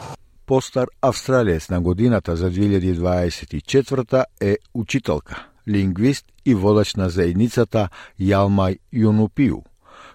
[0.50, 9.62] Постар австралиец на годината за 2024 е учителка, лингвист и водач на заедницата Јалмај Јунупиу.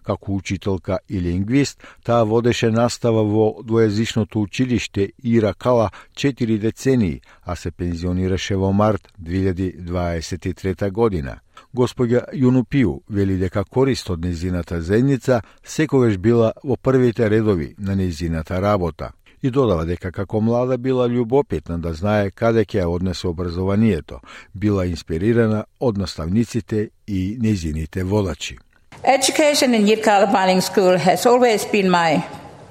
[0.03, 7.71] Како учителка и лингвист, таа водеше настава во двојазичното училиште Иракала 4 децении, а се
[7.71, 11.39] пензионираше во март 2023 година.
[11.75, 18.63] Господја Јунупиу вели дека корист од незината заедница секогаш била во првите редови на незината
[18.63, 19.13] работа
[19.45, 24.21] и додава дека како млада била љубопитна да знае каде ќе ја однесе образованието,
[24.55, 28.57] била инспирирана од наставниците и незините водачи.
[29.05, 32.25] Education in Yirkala Mining School has always been my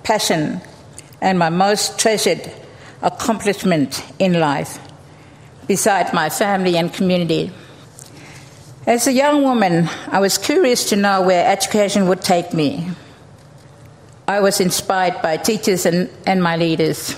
[0.03, 0.61] passion
[1.21, 2.41] and my most treasured
[3.03, 4.79] accomplishment in life,
[5.67, 7.51] beside my family and community.
[8.87, 12.69] As a young woman, I was curious to know where education would take me.
[14.27, 17.15] I was inspired by teachers and, and my leaders.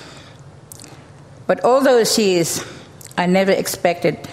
[1.47, 2.65] But all those years,
[3.17, 4.27] I never expected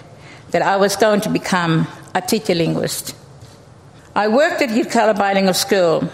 [0.50, 3.14] that I was going to become a teacher linguist.
[4.14, 6.08] I worked at Yirkala Bilingual School,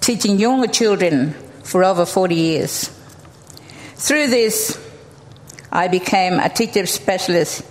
[0.00, 2.90] teaching younger children for over 40 years.
[3.94, 4.78] Through this,
[5.72, 7.64] I became a teacher specialist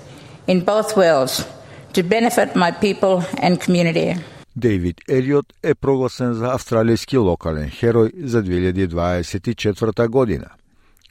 [0.47, 1.45] in both worlds
[1.93, 4.15] to benefit my people and community.
[4.55, 10.47] Дейвид Елиот е прогласен за австралијски локален херој за 2024 година.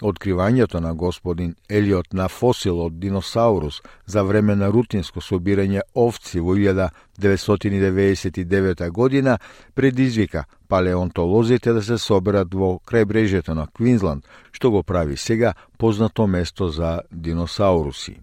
[0.03, 6.55] Откривањето на господин Елиот на фосил од диносаурус за време на рутинско собирање овци во
[6.57, 9.39] 1999 година
[9.75, 16.69] предизвика палеонтолозите да се соберат во крајбрежјето на Квинсланд, што го прави сега познато место
[16.69, 18.21] за диносауруси.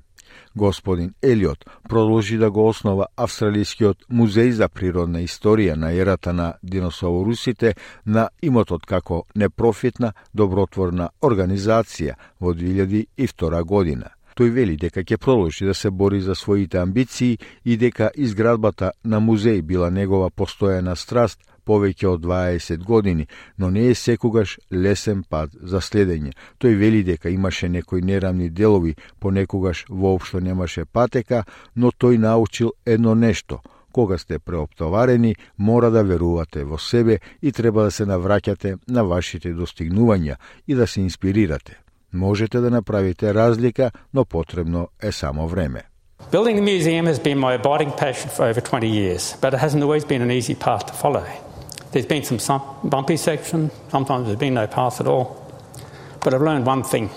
[0.55, 7.75] Господин Елиот продолжи да го основа Австралискиот музеј за природна историја на ерата на диносаурусите
[8.05, 14.11] на имотот како непрофитна добротворна организација во 2002 година.
[14.35, 19.19] Тој вели дека ќе продолжи да се бори за своите амбиции и дека изградбата на
[19.19, 25.49] музеј била негова постојана страст повеќе од 20 години, но не е секогаш лесен пат
[25.61, 26.33] за следење.
[26.59, 31.43] Тој вели дека имаше некои нерамни делови, понекогаш воопшто немаше патека,
[31.75, 33.59] но тој научил едно нешто–
[33.91, 39.53] кога сте преоптоварени, мора да верувате во себе и треба да се навраќате на вашите
[39.53, 40.35] достигнувања
[40.67, 41.77] и да се инспирирате.
[42.13, 45.83] Можете да направите разлика, но потребно е само време.
[46.31, 49.83] Building the museum has been my abiding passion for over 20 years, but it hasn't
[49.83, 51.50] always been an easy path to follow.
[51.91, 55.37] There's been some bumpy sections, sometimes there's been no path at all.
[56.21, 57.09] But I've learned one thing.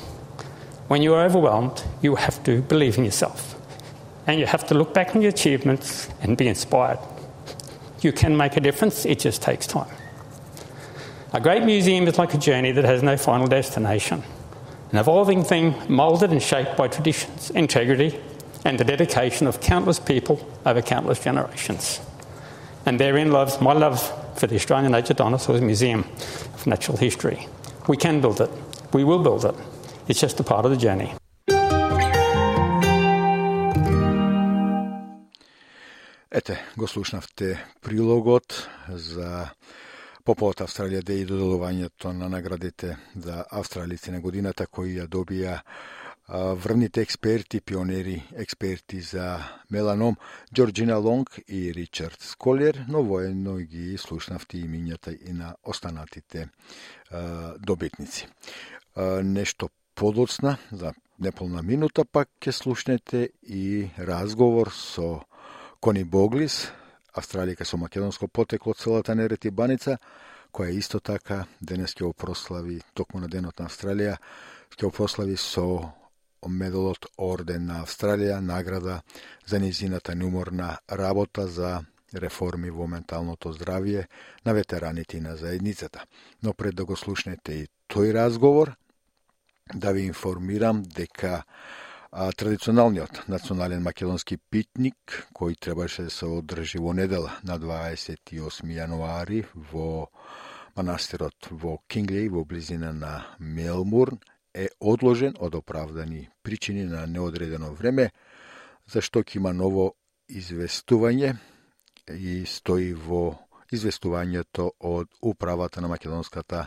[0.88, 3.54] When you are overwhelmed, you have to believe in yourself.
[4.26, 6.98] And you have to look back on your achievements and be inspired.
[8.00, 9.90] You can make a difference, it just takes time.
[11.32, 14.22] A great museum is like a journey that has no final destination,
[14.92, 18.20] an evolving thing moulded and shaped by traditions, integrity,
[18.64, 22.00] and the dedication of countless people over countless generations.
[22.86, 26.04] And therein lies my love for the Australian Nature Dinosaurs Museum
[26.54, 27.48] of Natural History.
[27.88, 28.50] We can build it.
[28.92, 29.54] We will build it.
[30.08, 31.14] It's just a part of the journey.
[36.30, 39.48] Ете, го слушнавте прилогот за
[40.24, 45.58] Поповот Австралија Дей и доделувањето на наградите за австралици на годината кои ја добија
[46.28, 49.38] врвните експерти, пионери, експерти за
[49.70, 50.16] меланом,
[50.54, 56.48] Джорджина Лонг и Ричард Сколер, но воедно ги слушнавте имињата и на останатите
[57.60, 58.28] добитници.
[59.22, 65.20] Нешто подоцна, за неполна минута, пак ќе слушнете и разговор со
[65.80, 66.72] Кони Боглис,
[67.14, 69.98] австралијка со македонско потекло од целата Нерети Баница,
[70.54, 74.16] која исто така денес ќе опрослави, токму на Денот на Австралија,
[74.74, 75.92] ќе опрослави со
[76.48, 79.02] медалот Орден на Австралија, награда
[79.46, 81.80] за низината неуморна работа за
[82.14, 84.06] реформи во менталното здравје
[84.46, 86.04] на ветераните и на заедницата.
[86.42, 88.74] Но пред да го слушнете и тој разговор,
[89.74, 91.42] да ви информирам дека
[92.12, 99.44] а, традиционалниот национален македонски питник, кој требаше да се одржи во недела на 28 јануари
[99.72, 100.10] во
[100.76, 104.20] манастирот во Кинглеј во близина на Мелмурн,
[104.54, 108.10] е одложен од оправдани причини на неодредено време,
[108.86, 109.94] зашто ќе има ново
[110.28, 111.34] известување
[112.08, 113.34] и стои во
[113.72, 116.66] известувањето од управата на Македонската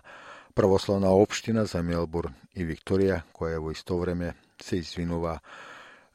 [0.54, 5.38] православна општина за Мелбурн и Викторија, која во исто време се извинува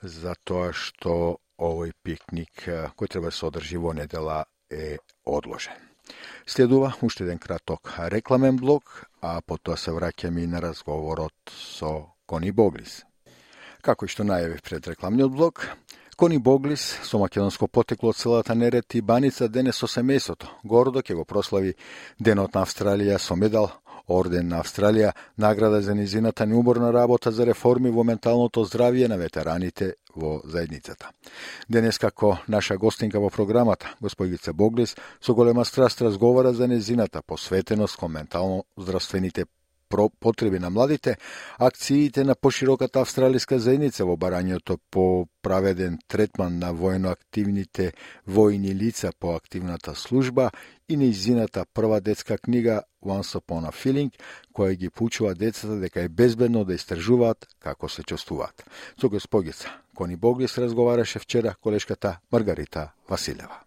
[0.03, 5.92] за тоа што овој пикник кој треба да се одржи во недела е одложен.
[6.47, 12.53] Следува уште еден краток рекламен блок, а потоа се враќаме и на разговорот со Кони
[12.53, 13.03] Боглис.
[13.83, 15.67] Како и што најавив пред рекламниот блок,
[16.17, 21.17] Кони Боглис со македонско потекло од селата Нерет и Баница денес со семејството гордо ќе
[21.19, 21.75] го прослави
[22.19, 23.71] Денот на Австралија со медал
[24.09, 29.95] Орден на Австралија, награда за низината неуборна работа за реформи во менталното здравје на ветераните
[30.17, 31.11] во заедницата.
[31.69, 37.97] Денес како наша гостинка во програмата, господица Боглис, со голема страст разговара за незината посветеност
[37.97, 39.45] кон ментално здравствените
[40.21, 41.17] потреби на младите,
[41.59, 47.93] акциите на пошироката австралиска заедница во барањето по праведен третман на военоактивните
[48.29, 50.51] војни лица по активната служба
[50.89, 54.11] и неизината прва детска книга Once Upon a Feeling,
[54.55, 58.65] која ги пучува децата дека е безбедно да истражуваат како се чувствуваат.
[59.01, 63.62] Со господица Кони Боглис разговараше вчера колешката Маргарита Василева.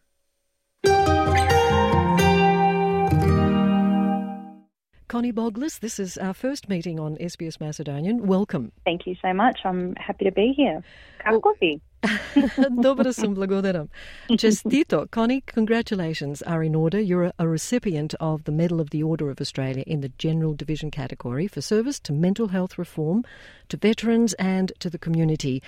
[5.07, 8.25] Connie Boglis, this is our first meeting on SBS Macedonian.
[8.25, 8.71] Welcome.
[8.85, 9.59] Thank you so much.
[9.63, 10.81] I'm happy to be here.
[11.23, 11.79] Kakovi.
[12.03, 13.89] Dobro blagodaram.
[14.31, 15.09] Čestito.
[15.11, 16.99] Connie, congratulations are in order.
[16.99, 20.89] You're a recipient of the Medal of the Order of Australia in the General Division
[20.89, 23.23] category for service to mental health reform,
[23.69, 25.61] to veterans and to the community.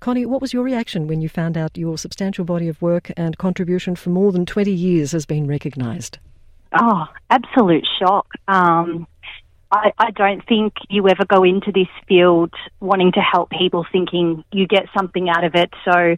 [0.00, 3.36] Connie, what was your reaction when you found out your substantial body of work and
[3.36, 6.18] contribution for more than 20 years has been recognised?
[6.72, 8.28] Oh, absolute shock.
[8.46, 9.06] Um,
[9.72, 14.44] I, I don't think you ever go into this field wanting to help people thinking
[14.52, 15.70] you get something out of it.
[15.84, 16.16] So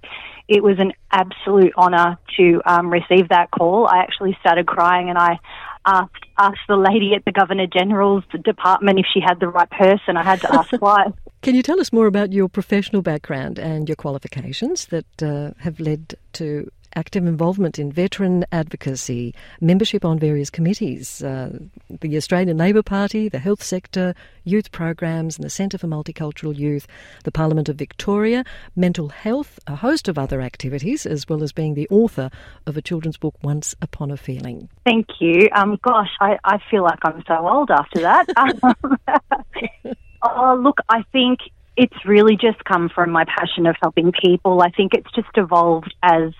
[0.48, 3.86] it was an absolute honour to um, receive that call.
[3.86, 5.38] I actually started crying and I
[5.84, 10.16] asked, asked the lady at the Governor General's department if she had the right person.
[10.16, 11.12] I had to ask why.
[11.42, 15.80] Can you tell us more about your professional background and your qualifications that uh, have
[15.80, 21.58] led to active involvement in veteran advocacy, membership on various committees, uh,
[22.00, 24.14] the Australian Labor Party, the health sector,
[24.44, 26.86] youth programs, and the Centre for Multicultural Youth,
[27.24, 28.44] the Parliament of Victoria,
[28.76, 32.30] mental health, a host of other activities, as well as being the author
[32.66, 34.68] of a children's book, Once Upon a Feeling.
[34.84, 35.48] Thank you.
[35.52, 38.26] Um, gosh, I, I feel like I'm so old after that.
[40.22, 41.40] oh, look, I think
[41.76, 44.60] it's really just come from my passion of helping people.
[44.62, 46.32] I think it's just evolved as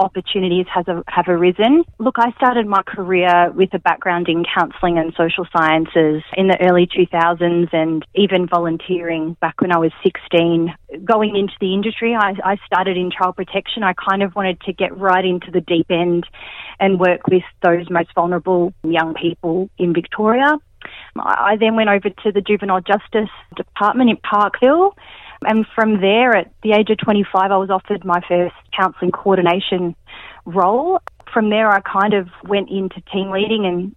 [0.00, 1.84] opportunities has a, have arisen.
[1.98, 6.58] Look, I started my career with a background in counselling and social sciences in the
[6.60, 10.74] early 2000s and even volunteering back when I was 16.
[11.04, 13.82] Going into the industry, I, I started in child protection.
[13.82, 16.24] I kind of wanted to get right into the deep end
[16.80, 20.56] and work with those most vulnerable young people in Victoria.
[21.16, 24.96] I then went over to the Juvenile Justice Department in Parkville
[25.42, 29.96] and from there, at the age of 25, I was offered my first counselling coordination
[30.44, 31.00] role.
[31.32, 33.94] From there, I kind of went into team leading and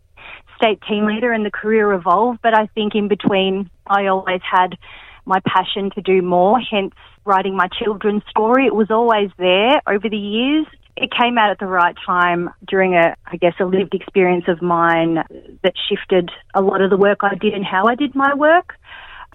[0.55, 2.39] state team leader, and the career evolved.
[2.41, 4.77] But I think in between, I always had
[5.25, 6.93] my passion to do more, hence
[7.25, 8.65] writing my children's story.
[8.65, 10.65] It was always there over the years.
[10.95, 14.61] It came out at the right time during a, I guess, a lived experience of
[14.61, 15.23] mine
[15.63, 18.75] that shifted a lot of the work I did and how I did my work.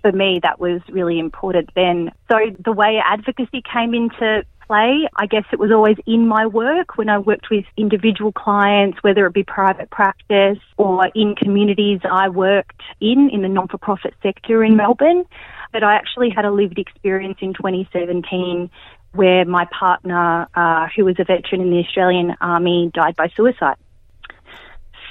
[0.03, 2.13] For me, that was really important then.
[2.31, 5.09] So the way advocacy came into play.
[5.17, 9.27] I guess it was always in my work when I worked with individual clients, whether
[9.27, 14.15] it be private practice or in communities I worked in, in the non for profit
[14.23, 15.25] sector in Melbourne.
[15.73, 18.71] But I actually had a lived experience in 2017
[19.13, 23.77] where my partner, uh, who was a veteran in the Australian Army, died by suicide.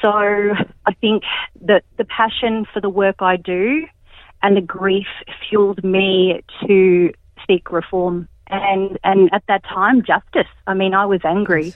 [0.02, 1.24] So I think
[1.62, 3.88] that the passion for the work I do
[4.44, 5.08] and the grief
[5.50, 7.12] fueled me to
[7.48, 10.52] seek reform and and at that time justice.
[10.66, 11.74] I mean, I was angry.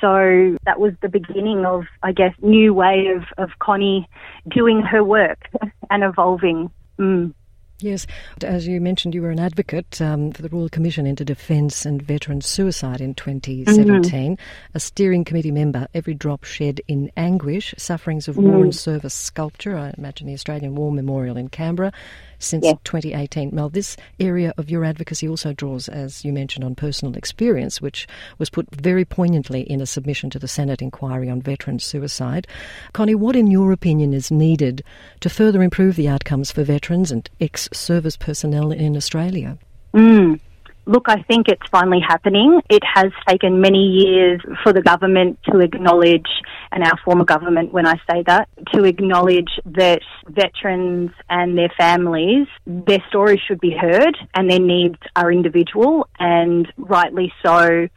[0.00, 4.06] So that was the beginning of, I guess, new way of, of Connie
[4.48, 5.48] doing her work
[5.90, 6.70] and evolving.
[6.98, 7.32] Mm.
[7.80, 8.06] Yes,
[8.42, 12.00] as you mentioned, you were an advocate um, for the Royal Commission into Defence and
[12.00, 14.42] Veteran Suicide in 2017, mm-hmm.
[14.74, 18.44] a steering committee member, Every Drop Shed in Anguish, Sufferings of mm.
[18.44, 21.92] War and Service Sculpture, I imagine the Australian War Memorial in Canberra,
[22.38, 22.76] since yes.
[22.84, 23.50] 2018.
[23.52, 28.06] Mel, this area of your advocacy also draws, as you mentioned, on personal experience, which
[28.38, 32.46] was put very poignantly in a submission to the Senate inquiry on veteran suicide.
[32.92, 34.82] Connie, what, in your opinion, is needed
[35.20, 39.58] to further improve the outcomes for veterans and ex service personnel in Australia?
[39.94, 40.40] Mm.
[40.88, 42.60] Look, I think it's finally happening.
[42.70, 46.28] It has taken many years for the government to acknowledge,
[46.70, 52.46] and our former government, when I say that, to acknowledge that veterans and their families,
[52.66, 57.88] their stories should be heard and their needs are individual, and rightly so,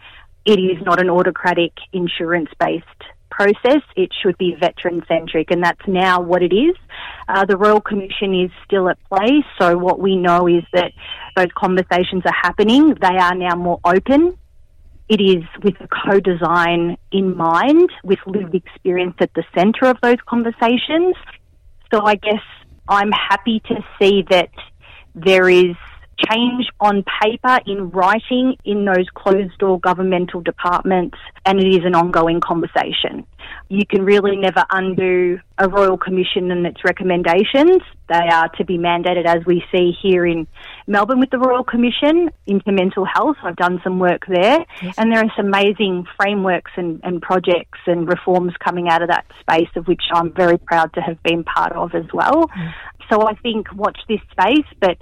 [0.45, 2.85] it is not an autocratic insurance based
[3.39, 3.81] process.
[3.95, 6.75] It should be veteran centric, and that's now what it is.
[7.27, 10.91] Uh, the Royal Commission is still at play, so what we know is that
[11.37, 12.95] those conversations are happening.
[12.95, 14.37] They are now more open.
[15.07, 19.97] It is with a co design in mind, with lived experience at the centre of
[20.03, 21.15] those conversations.
[21.91, 22.43] So I guess
[22.87, 24.49] I'm happy to see that
[25.15, 25.75] there is
[26.29, 31.95] change on paper in writing in those closed door governmental departments, and it is an
[31.95, 33.25] ongoing conversation.
[33.69, 37.81] You can really never undo a Royal Commission and its recommendations.
[38.07, 40.47] They are to be mandated, as we see here in
[40.87, 43.37] Melbourne with the Royal Commission into mental health.
[43.43, 44.95] I've done some work there, yes.
[44.97, 49.25] and there are some amazing frameworks and, and projects and reforms coming out of that
[49.39, 52.47] space, of which I'm very proud to have been part of as well.
[52.47, 52.73] Mm.
[53.11, 54.97] So I think watch this space, but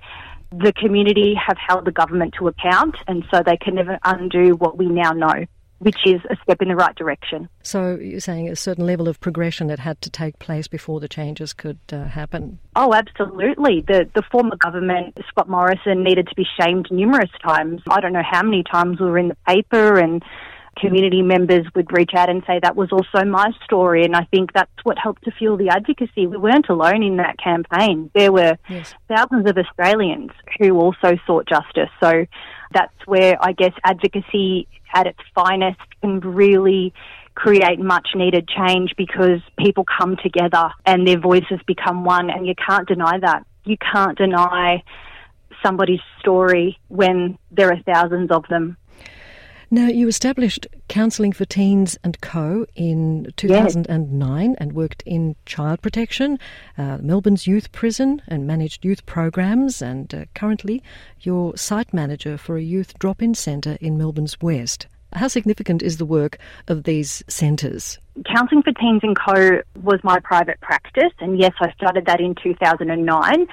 [0.51, 4.77] the community have held the government to account, and so they can never undo what
[4.77, 5.45] we now know.
[5.79, 7.49] Which is a step in the right direction.
[7.61, 11.07] So you're saying a certain level of progression that had to take place before the
[11.07, 12.57] changes could uh, happen?
[12.75, 13.81] Oh, absolutely.
[13.87, 17.83] The the former government, Scott Morrison, needed to be shamed numerous times.
[17.91, 20.23] I don't know how many times we were in the paper and
[20.79, 24.03] community members would reach out and say that was also my story.
[24.03, 26.27] And I think that's what helped to fuel the advocacy.
[26.27, 28.09] We weren't alone in that campaign.
[28.13, 28.93] There were yes.
[29.07, 31.89] thousands of Australians who also sought justice.
[32.01, 32.25] So
[32.73, 36.93] that's where I guess advocacy at its finest can really
[37.35, 42.55] create much needed change because people come together and their voices become one and you
[42.55, 43.45] can't deny that.
[43.63, 44.83] You can't deny
[45.63, 48.77] somebody's story when there are thousands of them.
[49.69, 52.65] Now, you established Counselling for Teens and Co.
[52.75, 54.57] in 2009 yes.
[54.61, 56.39] and worked in child protection,
[56.77, 59.81] uh, Melbourne's youth prison, and managed youth programs.
[59.81, 60.81] And uh, currently,
[61.19, 64.87] you're site manager for a youth drop in centre in Melbourne's West.
[65.11, 66.37] How significant is the work
[66.69, 67.99] of these centres?
[68.33, 72.35] Counselling for Teens and Co was my private practice, and yes, I started that in
[72.41, 73.47] 2009.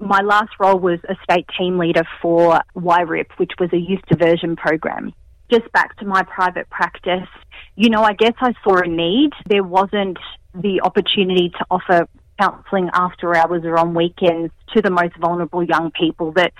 [0.00, 4.56] My last role was a state team leader for YRIP, which was a youth diversion
[4.56, 5.12] program
[5.50, 7.28] just back to my private practice,
[7.76, 9.32] you know, I guess I saw a need.
[9.46, 10.18] There wasn't
[10.54, 12.08] the opportunity to offer
[12.40, 16.52] counselling after hours or on weekends to the most vulnerable young people that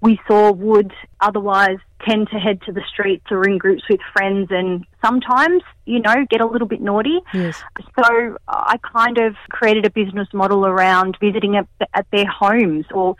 [0.00, 4.48] we saw would otherwise tend to head to the streets or in groups with friends
[4.50, 7.18] and sometimes, you know, get a little bit naughty.
[7.32, 7.62] Yes.
[7.98, 13.16] So I kind of created a business model around visiting at, at their homes or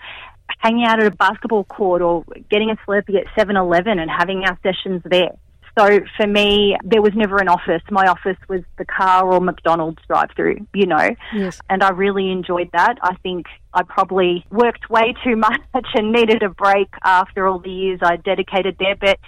[0.59, 4.45] hanging out at a basketball court or getting a Slurpee at 7 Eleven and having
[4.45, 5.37] our sessions there.
[5.79, 7.83] So for me, there was never an office.
[7.91, 11.11] My office was the car or McDonald's drive through, you know.
[11.35, 11.61] Yes.
[11.69, 12.95] And I really enjoyed that.
[13.03, 13.45] I think
[13.75, 15.61] I probably worked way too much
[15.95, 18.97] and needed a break after all the years I dedicated there.
[18.97, 19.19] But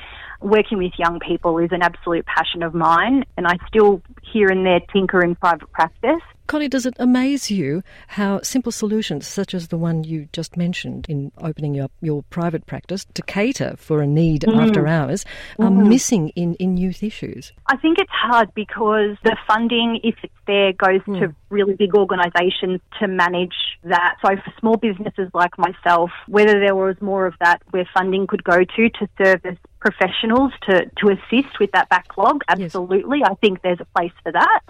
[0.41, 3.25] working with young people is an absolute passion of mine.
[3.37, 4.01] And I still
[4.33, 6.23] here and there tinker in private practice.
[6.49, 11.05] Connie, does it amaze you how simple solutions, such as the one you just mentioned
[11.07, 14.59] in opening up your private practice to cater for a need Mm.
[14.59, 15.27] after hours,
[15.59, 15.87] are Mhm.
[15.89, 17.53] missing in, in youth issues?
[17.67, 21.21] I think it's hard because the funding, if it's there, goes Hmm.
[21.21, 24.17] to really big organisations to manage that.
[24.25, 28.43] So for small businesses like myself, whether there was more of that where funding could
[28.43, 33.23] go to to service professionals to, to assist with that backlog, absolutely.
[33.23, 34.61] I think there's a place for that.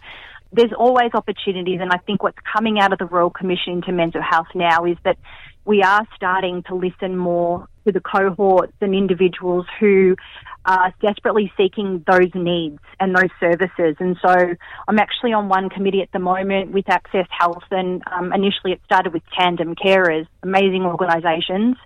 [0.53, 4.23] There's always opportunities, and I think what's coming out of the Royal Commission into mental
[4.23, 5.19] health now is that
[5.65, 10.17] we are starting to listen more to the cohorts and individuals who
[10.65, 13.97] are desperately seeking those needs and those services.
[13.99, 14.55] And so
[14.87, 18.81] I'm actually on one committee at the moment with Access Health, and um, initially it
[18.85, 21.77] started with Tandem Carers, amazing organisations.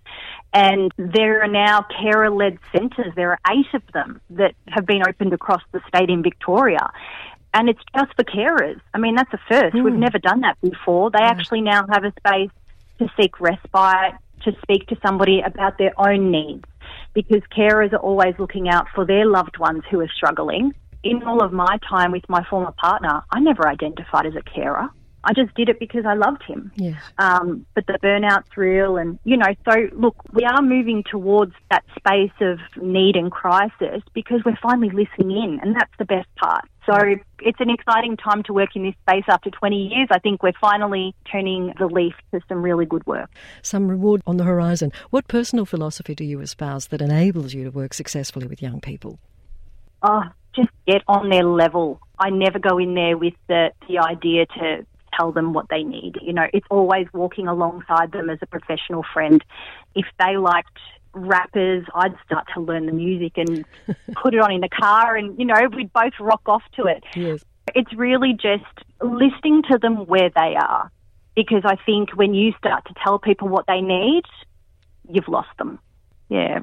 [0.52, 5.02] And there are now carer led centres, there are eight of them that have been
[5.06, 6.90] opened across the state in Victoria.
[7.54, 8.80] And it's just for carers.
[8.94, 9.74] I mean, that's a first.
[9.74, 10.00] We've hmm.
[10.00, 11.10] never done that before.
[11.10, 12.50] They actually now have a space
[12.98, 16.64] to seek respite, to speak to somebody about their own needs,
[17.14, 20.74] because carers are always looking out for their loved ones who are struggling.
[21.02, 24.88] In all of my time with my former partner, I never identified as a carer.
[25.24, 26.72] I just did it because I loved him.
[26.74, 27.00] Yes.
[27.18, 31.84] Um, but the burnout's real, and you know, so look, we are moving towards that
[31.96, 36.64] space of need and crisis because we're finally listening in, and that's the best part.
[36.86, 36.96] So
[37.40, 40.08] it's an exciting time to work in this space after 20 years.
[40.10, 43.30] I think we're finally turning the leaf to some really good work.
[43.62, 44.92] Some reward on the horizon.
[45.10, 49.20] What personal philosophy do you espouse that enables you to work successfully with young people?
[50.02, 50.24] Oh,
[50.56, 52.00] just get on their level.
[52.18, 54.86] I never go in there with the, the idea to
[55.16, 56.16] tell them what they need.
[56.20, 59.44] You know, it's always walking alongside them as a professional friend.
[59.94, 60.78] If they liked
[61.14, 63.64] rappers, I'd start to learn the music and
[64.14, 67.04] put it on in the car and, you know, we'd both rock off to it.
[67.14, 67.44] Yes.
[67.74, 68.64] It's really just
[69.00, 70.90] listening to them where they are.
[71.34, 74.24] Because I think when you start to tell people what they need,
[75.08, 75.78] you've lost them.
[76.28, 76.60] Yeah.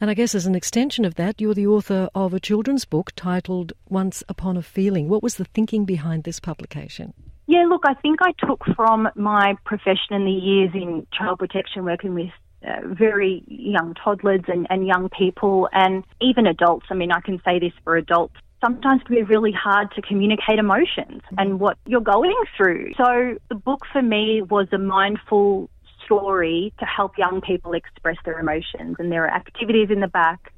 [0.00, 3.10] And I guess as an extension of that, you're the author of a children's book
[3.16, 5.08] titled Once Upon a Feeling.
[5.08, 7.14] What was the thinking behind this publication?
[7.46, 11.84] Yeah, look, I think I took from my profession and the years in child protection
[11.84, 12.30] working with
[12.64, 16.86] uh, very young toddlers and, and young people and even adults.
[16.90, 18.34] I mean, I can say this for adults.
[18.64, 22.92] Sometimes it can be really hard to communicate emotions and what you're going through.
[22.96, 25.70] So the book for me was a mindful
[26.08, 30.52] story to help young people express their emotions and there are activities in the back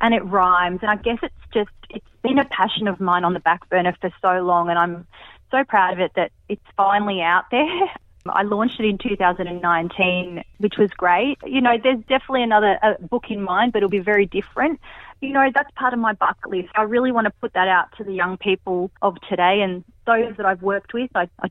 [0.00, 3.34] and it rhymes and I guess it's just it's been a passion of mine on
[3.34, 5.06] the back burner for so long and I'm
[5.50, 7.66] so proud of it that it's finally out there.
[8.26, 11.36] I launched it in 2019, which was great.
[11.44, 12.78] You know, there's definitely another
[13.10, 14.80] book in mind, but it'll be very different.
[15.20, 16.70] You know, that's part of my bucket list.
[16.74, 20.34] I really want to put that out to the young people of today and those
[20.38, 21.10] that I've worked with.
[21.14, 21.50] I, I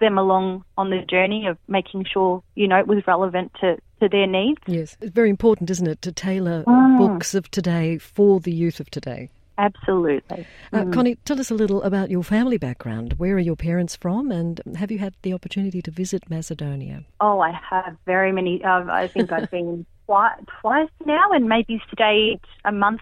[0.00, 4.08] them along on the journey of making sure, you know, it was relevant to, to
[4.08, 4.60] their needs.
[4.66, 4.96] Yes.
[5.00, 6.98] It's very important, isn't it, to tailor Mm.
[6.98, 9.30] books of today for the youth of today?
[9.58, 10.46] Absolutely.
[10.72, 10.92] Uh, Mm.
[10.92, 13.14] Connie, tell us a little about your family background.
[13.16, 17.04] Where are your parents from, and have you had the opportunity to visit Macedonia?
[17.20, 18.62] Oh, I have very many.
[18.62, 23.00] Uh, I think I've been twice, twice now, and maybe stayed a month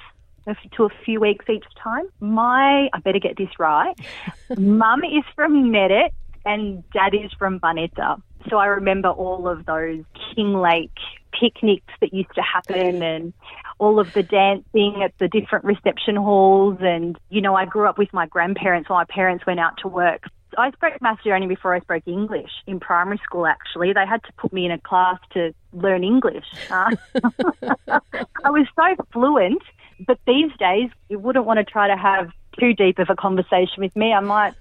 [0.76, 2.04] to a few weeks each time.
[2.20, 3.94] My, I better get this right.
[4.58, 6.10] Mum is from Nedet,
[6.44, 8.20] and Dad is from Baneta.
[8.50, 10.92] So I remember all of those King Lake
[11.38, 13.32] picnics that used to happen, and
[13.78, 16.78] all of the dancing at the different reception halls.
[16.80, 19.88] And you know, I grew up with my grandparents while my parents went out to
[19.88, 20.24] work.
[20.56, 23.92] I spoke Macedonian before I spoke English in primary school, actually.
[23.92, 26.44] They had to put me in a class to learn English.
[26.70, 26.94] Uh,
[28.44, 29.62] I was so fluent,
[30.06, 33.78] but these days you wouldn't want to try to have too deep of a conversation
[33.82, 34.12] with me.
[34.12, 34.54] I might,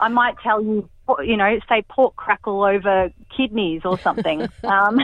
[0.00, 0.88] I might tell you,
[1.24, 4.48] you know, say pork crackle over kidneys or something.
[4.64, 5.00] Um,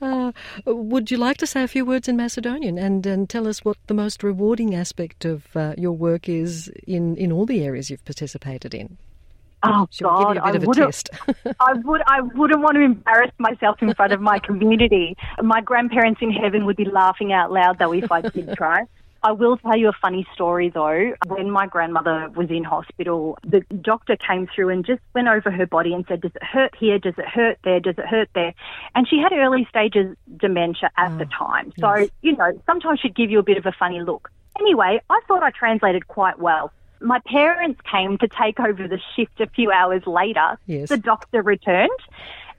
[0.00, 0.32] Uh,
[0.66, 3.76] would you like to say a few words in Macedonian and, and tell us what
[3.86, 8.04] the most rewarding aspect of uh, your work is in, in all the areas you've
[8.04, 8.96] participated in?
[9.62, 10.86] Oh God, give you a bit I of a wouldn't.
[10.86, 11.10] test?
[11.60, 12.02] I would.
[12.06, 15.16] I wouldn't want to embarrass myself in front of my community.
[15.42, 18.82] My grandparents in heaven would be laughing out loud though if I did try.
[19.22, 21.12] I will tell you a funny story though.
[21.26, 25.66] When my grandmother was in hospital, the doctor came through and just went over her
[25.66, 26.98] body and said, Does it hurt here?
[26.98, 27.80] Does it hurt there?
[27.80, 28.54] Does it hurt there?
[28.94, 31.72] And she had early stages dementia at the ah, time.
[31.80, 34.30] So, you know, sometimes she'd give you a bit of a funny look.
[34.58, 36.72] Anyway, I thought I translated quite well.
[37.00, 40.58] My parents came to take over the shift a few hours later.
[40.66, 40.88] Yes.
[40.88, 41.90] The doctor returned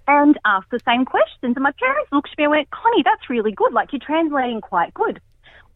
[0.07, 1.55] and asked the same questions.
[1.55, 3.73] And my parents looked at me and went, Connie, that's really good.
[3.73, 5.19] Like, you're translating quite good.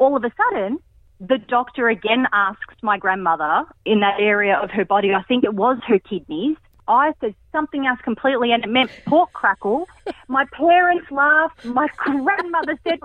[0.01, 0.79] All of a sudden,
[1.19, 5.53] the doctor again asked my grandmother in that area of her body, I think it
[5.53, 6.57] was her kidneys.
[6.87, 9.87] I said something else completely, and it meant pork crackle.
[10.27, 11.63] My parents laughed.
[11.65, 12.97] My grandmother said,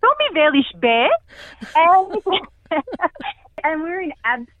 [0.00, 1.08] "Don't be very bear,"
[1.74, 2.14] and
[3.64, 4.55] and we're in absolute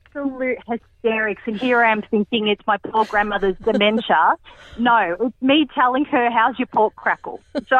[0.66, 1.42] hysterics.
[1.46, 4.34] And here I am thinking it's my poor grandmother's dementia.
[4.78, 7.78] No, it's me telling her, "How's your pork crackle?" So,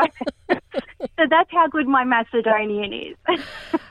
[0.51, 3.17] so that's how good my Macedonian is.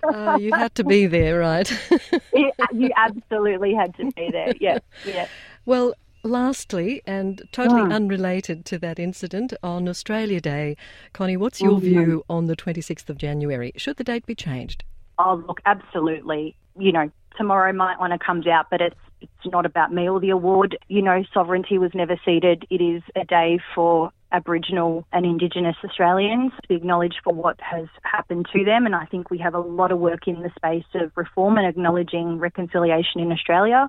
[0.03, 1.71] Uh, you had to be there, right?
[2.33, 4.53] It- you absolutely had to be there.
[4.59, 5.29] Yes, yes.
[5.65, 5.93] Well,
[6.23, 10.75] lastly, and totally unrelated to that incident, on Australia Day,
[11.13, 11.81] Connie, what's your Mhm.
[11.81, 13.71] view on the 26th of January?
[13.77, 14.83] Should the date be changed?
[15.17, 16.55] Oh, look, absolutely.
[16.77, 20.19] You know, tomorrow might want to comes out, but it's it's not about me or
[20.19, 20.77] the award.
[20.87, 22.65] You know, sovereignty was never ceded.
[22.69, 27.87] It is a day for Aboriginal and Indigenous Australians to be acknowledged for what has
[28.03, 28.85] happened to them.
[28.85, 31.65] And I think we have a lot of work in the space of reform and
[31.65, 33.87] acknowledging reconciliation in Australia.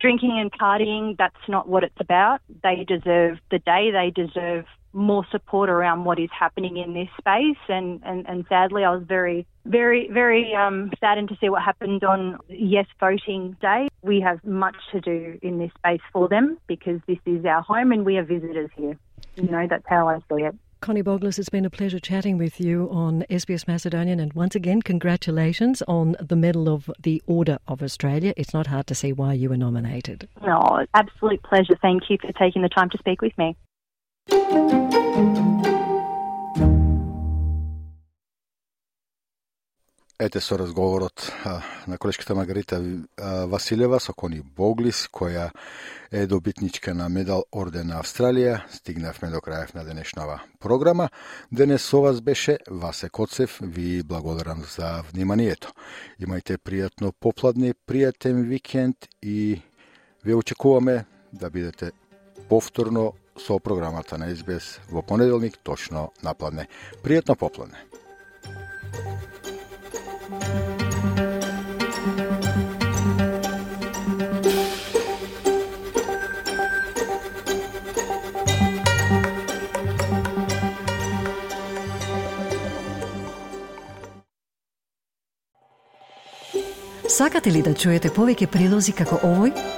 [0.00, 2.40] Drinking and partying, that's not what it's about.
[2.62, 3.90] They deserve the day.
[3.90, 7.58] They deserve more support around what is happening in this space.
[7.68, 12.04] And, and, and sadly, I was very, very, very um, saddened to see what happened
[12.04, 13.88] on Yes Voting Day.
[14.02, 17.92] We have much to do in this space for them because this is our home
[17.92, 18.96] and we are visitors here.
[19.36, 20.54] You know, that's how I see it.
[20.80, 24.80] Connie Boglis, it's been a pleasure chatting with you on SBS Macedonian, and once again,
[24.80, 28.32] congratulations on the Medal of the Order of Australia.
[28.36, 30.28] It's not hard to see why you were nominated.
[30.40, 31.76] No, absolute pleasure.
[31.82, 33.56] Thank you for taking the time to speak with me.
[40.20, 42.82] Ете со разговорот а, на колешката Маргарита
[43.46, 45.52] Василева со Кони Боглис, која
[46.10, 48.64] е добитничка на медал Орден на Австралија.
[48.68, 51.08] Стигнавме до крајев на денешнава програма.
[51.52, 53.58] Денес со вас беше Васе Коцев.
[53.62, 55.70] Ви благодарам за вниманието.
[56.20, 59.62] Имајте пријатно попладне, пријатен викенд и
[60.24, 61.92] ве очекуваме да бидете
[62.48, 66.68] повторно со програмата на СБС во понеделник точно напладне.
[67.02, 67.78] Пријатно попладне.
[87.08, 89.77] Сакате ли да чуете повеќе прилози како овој?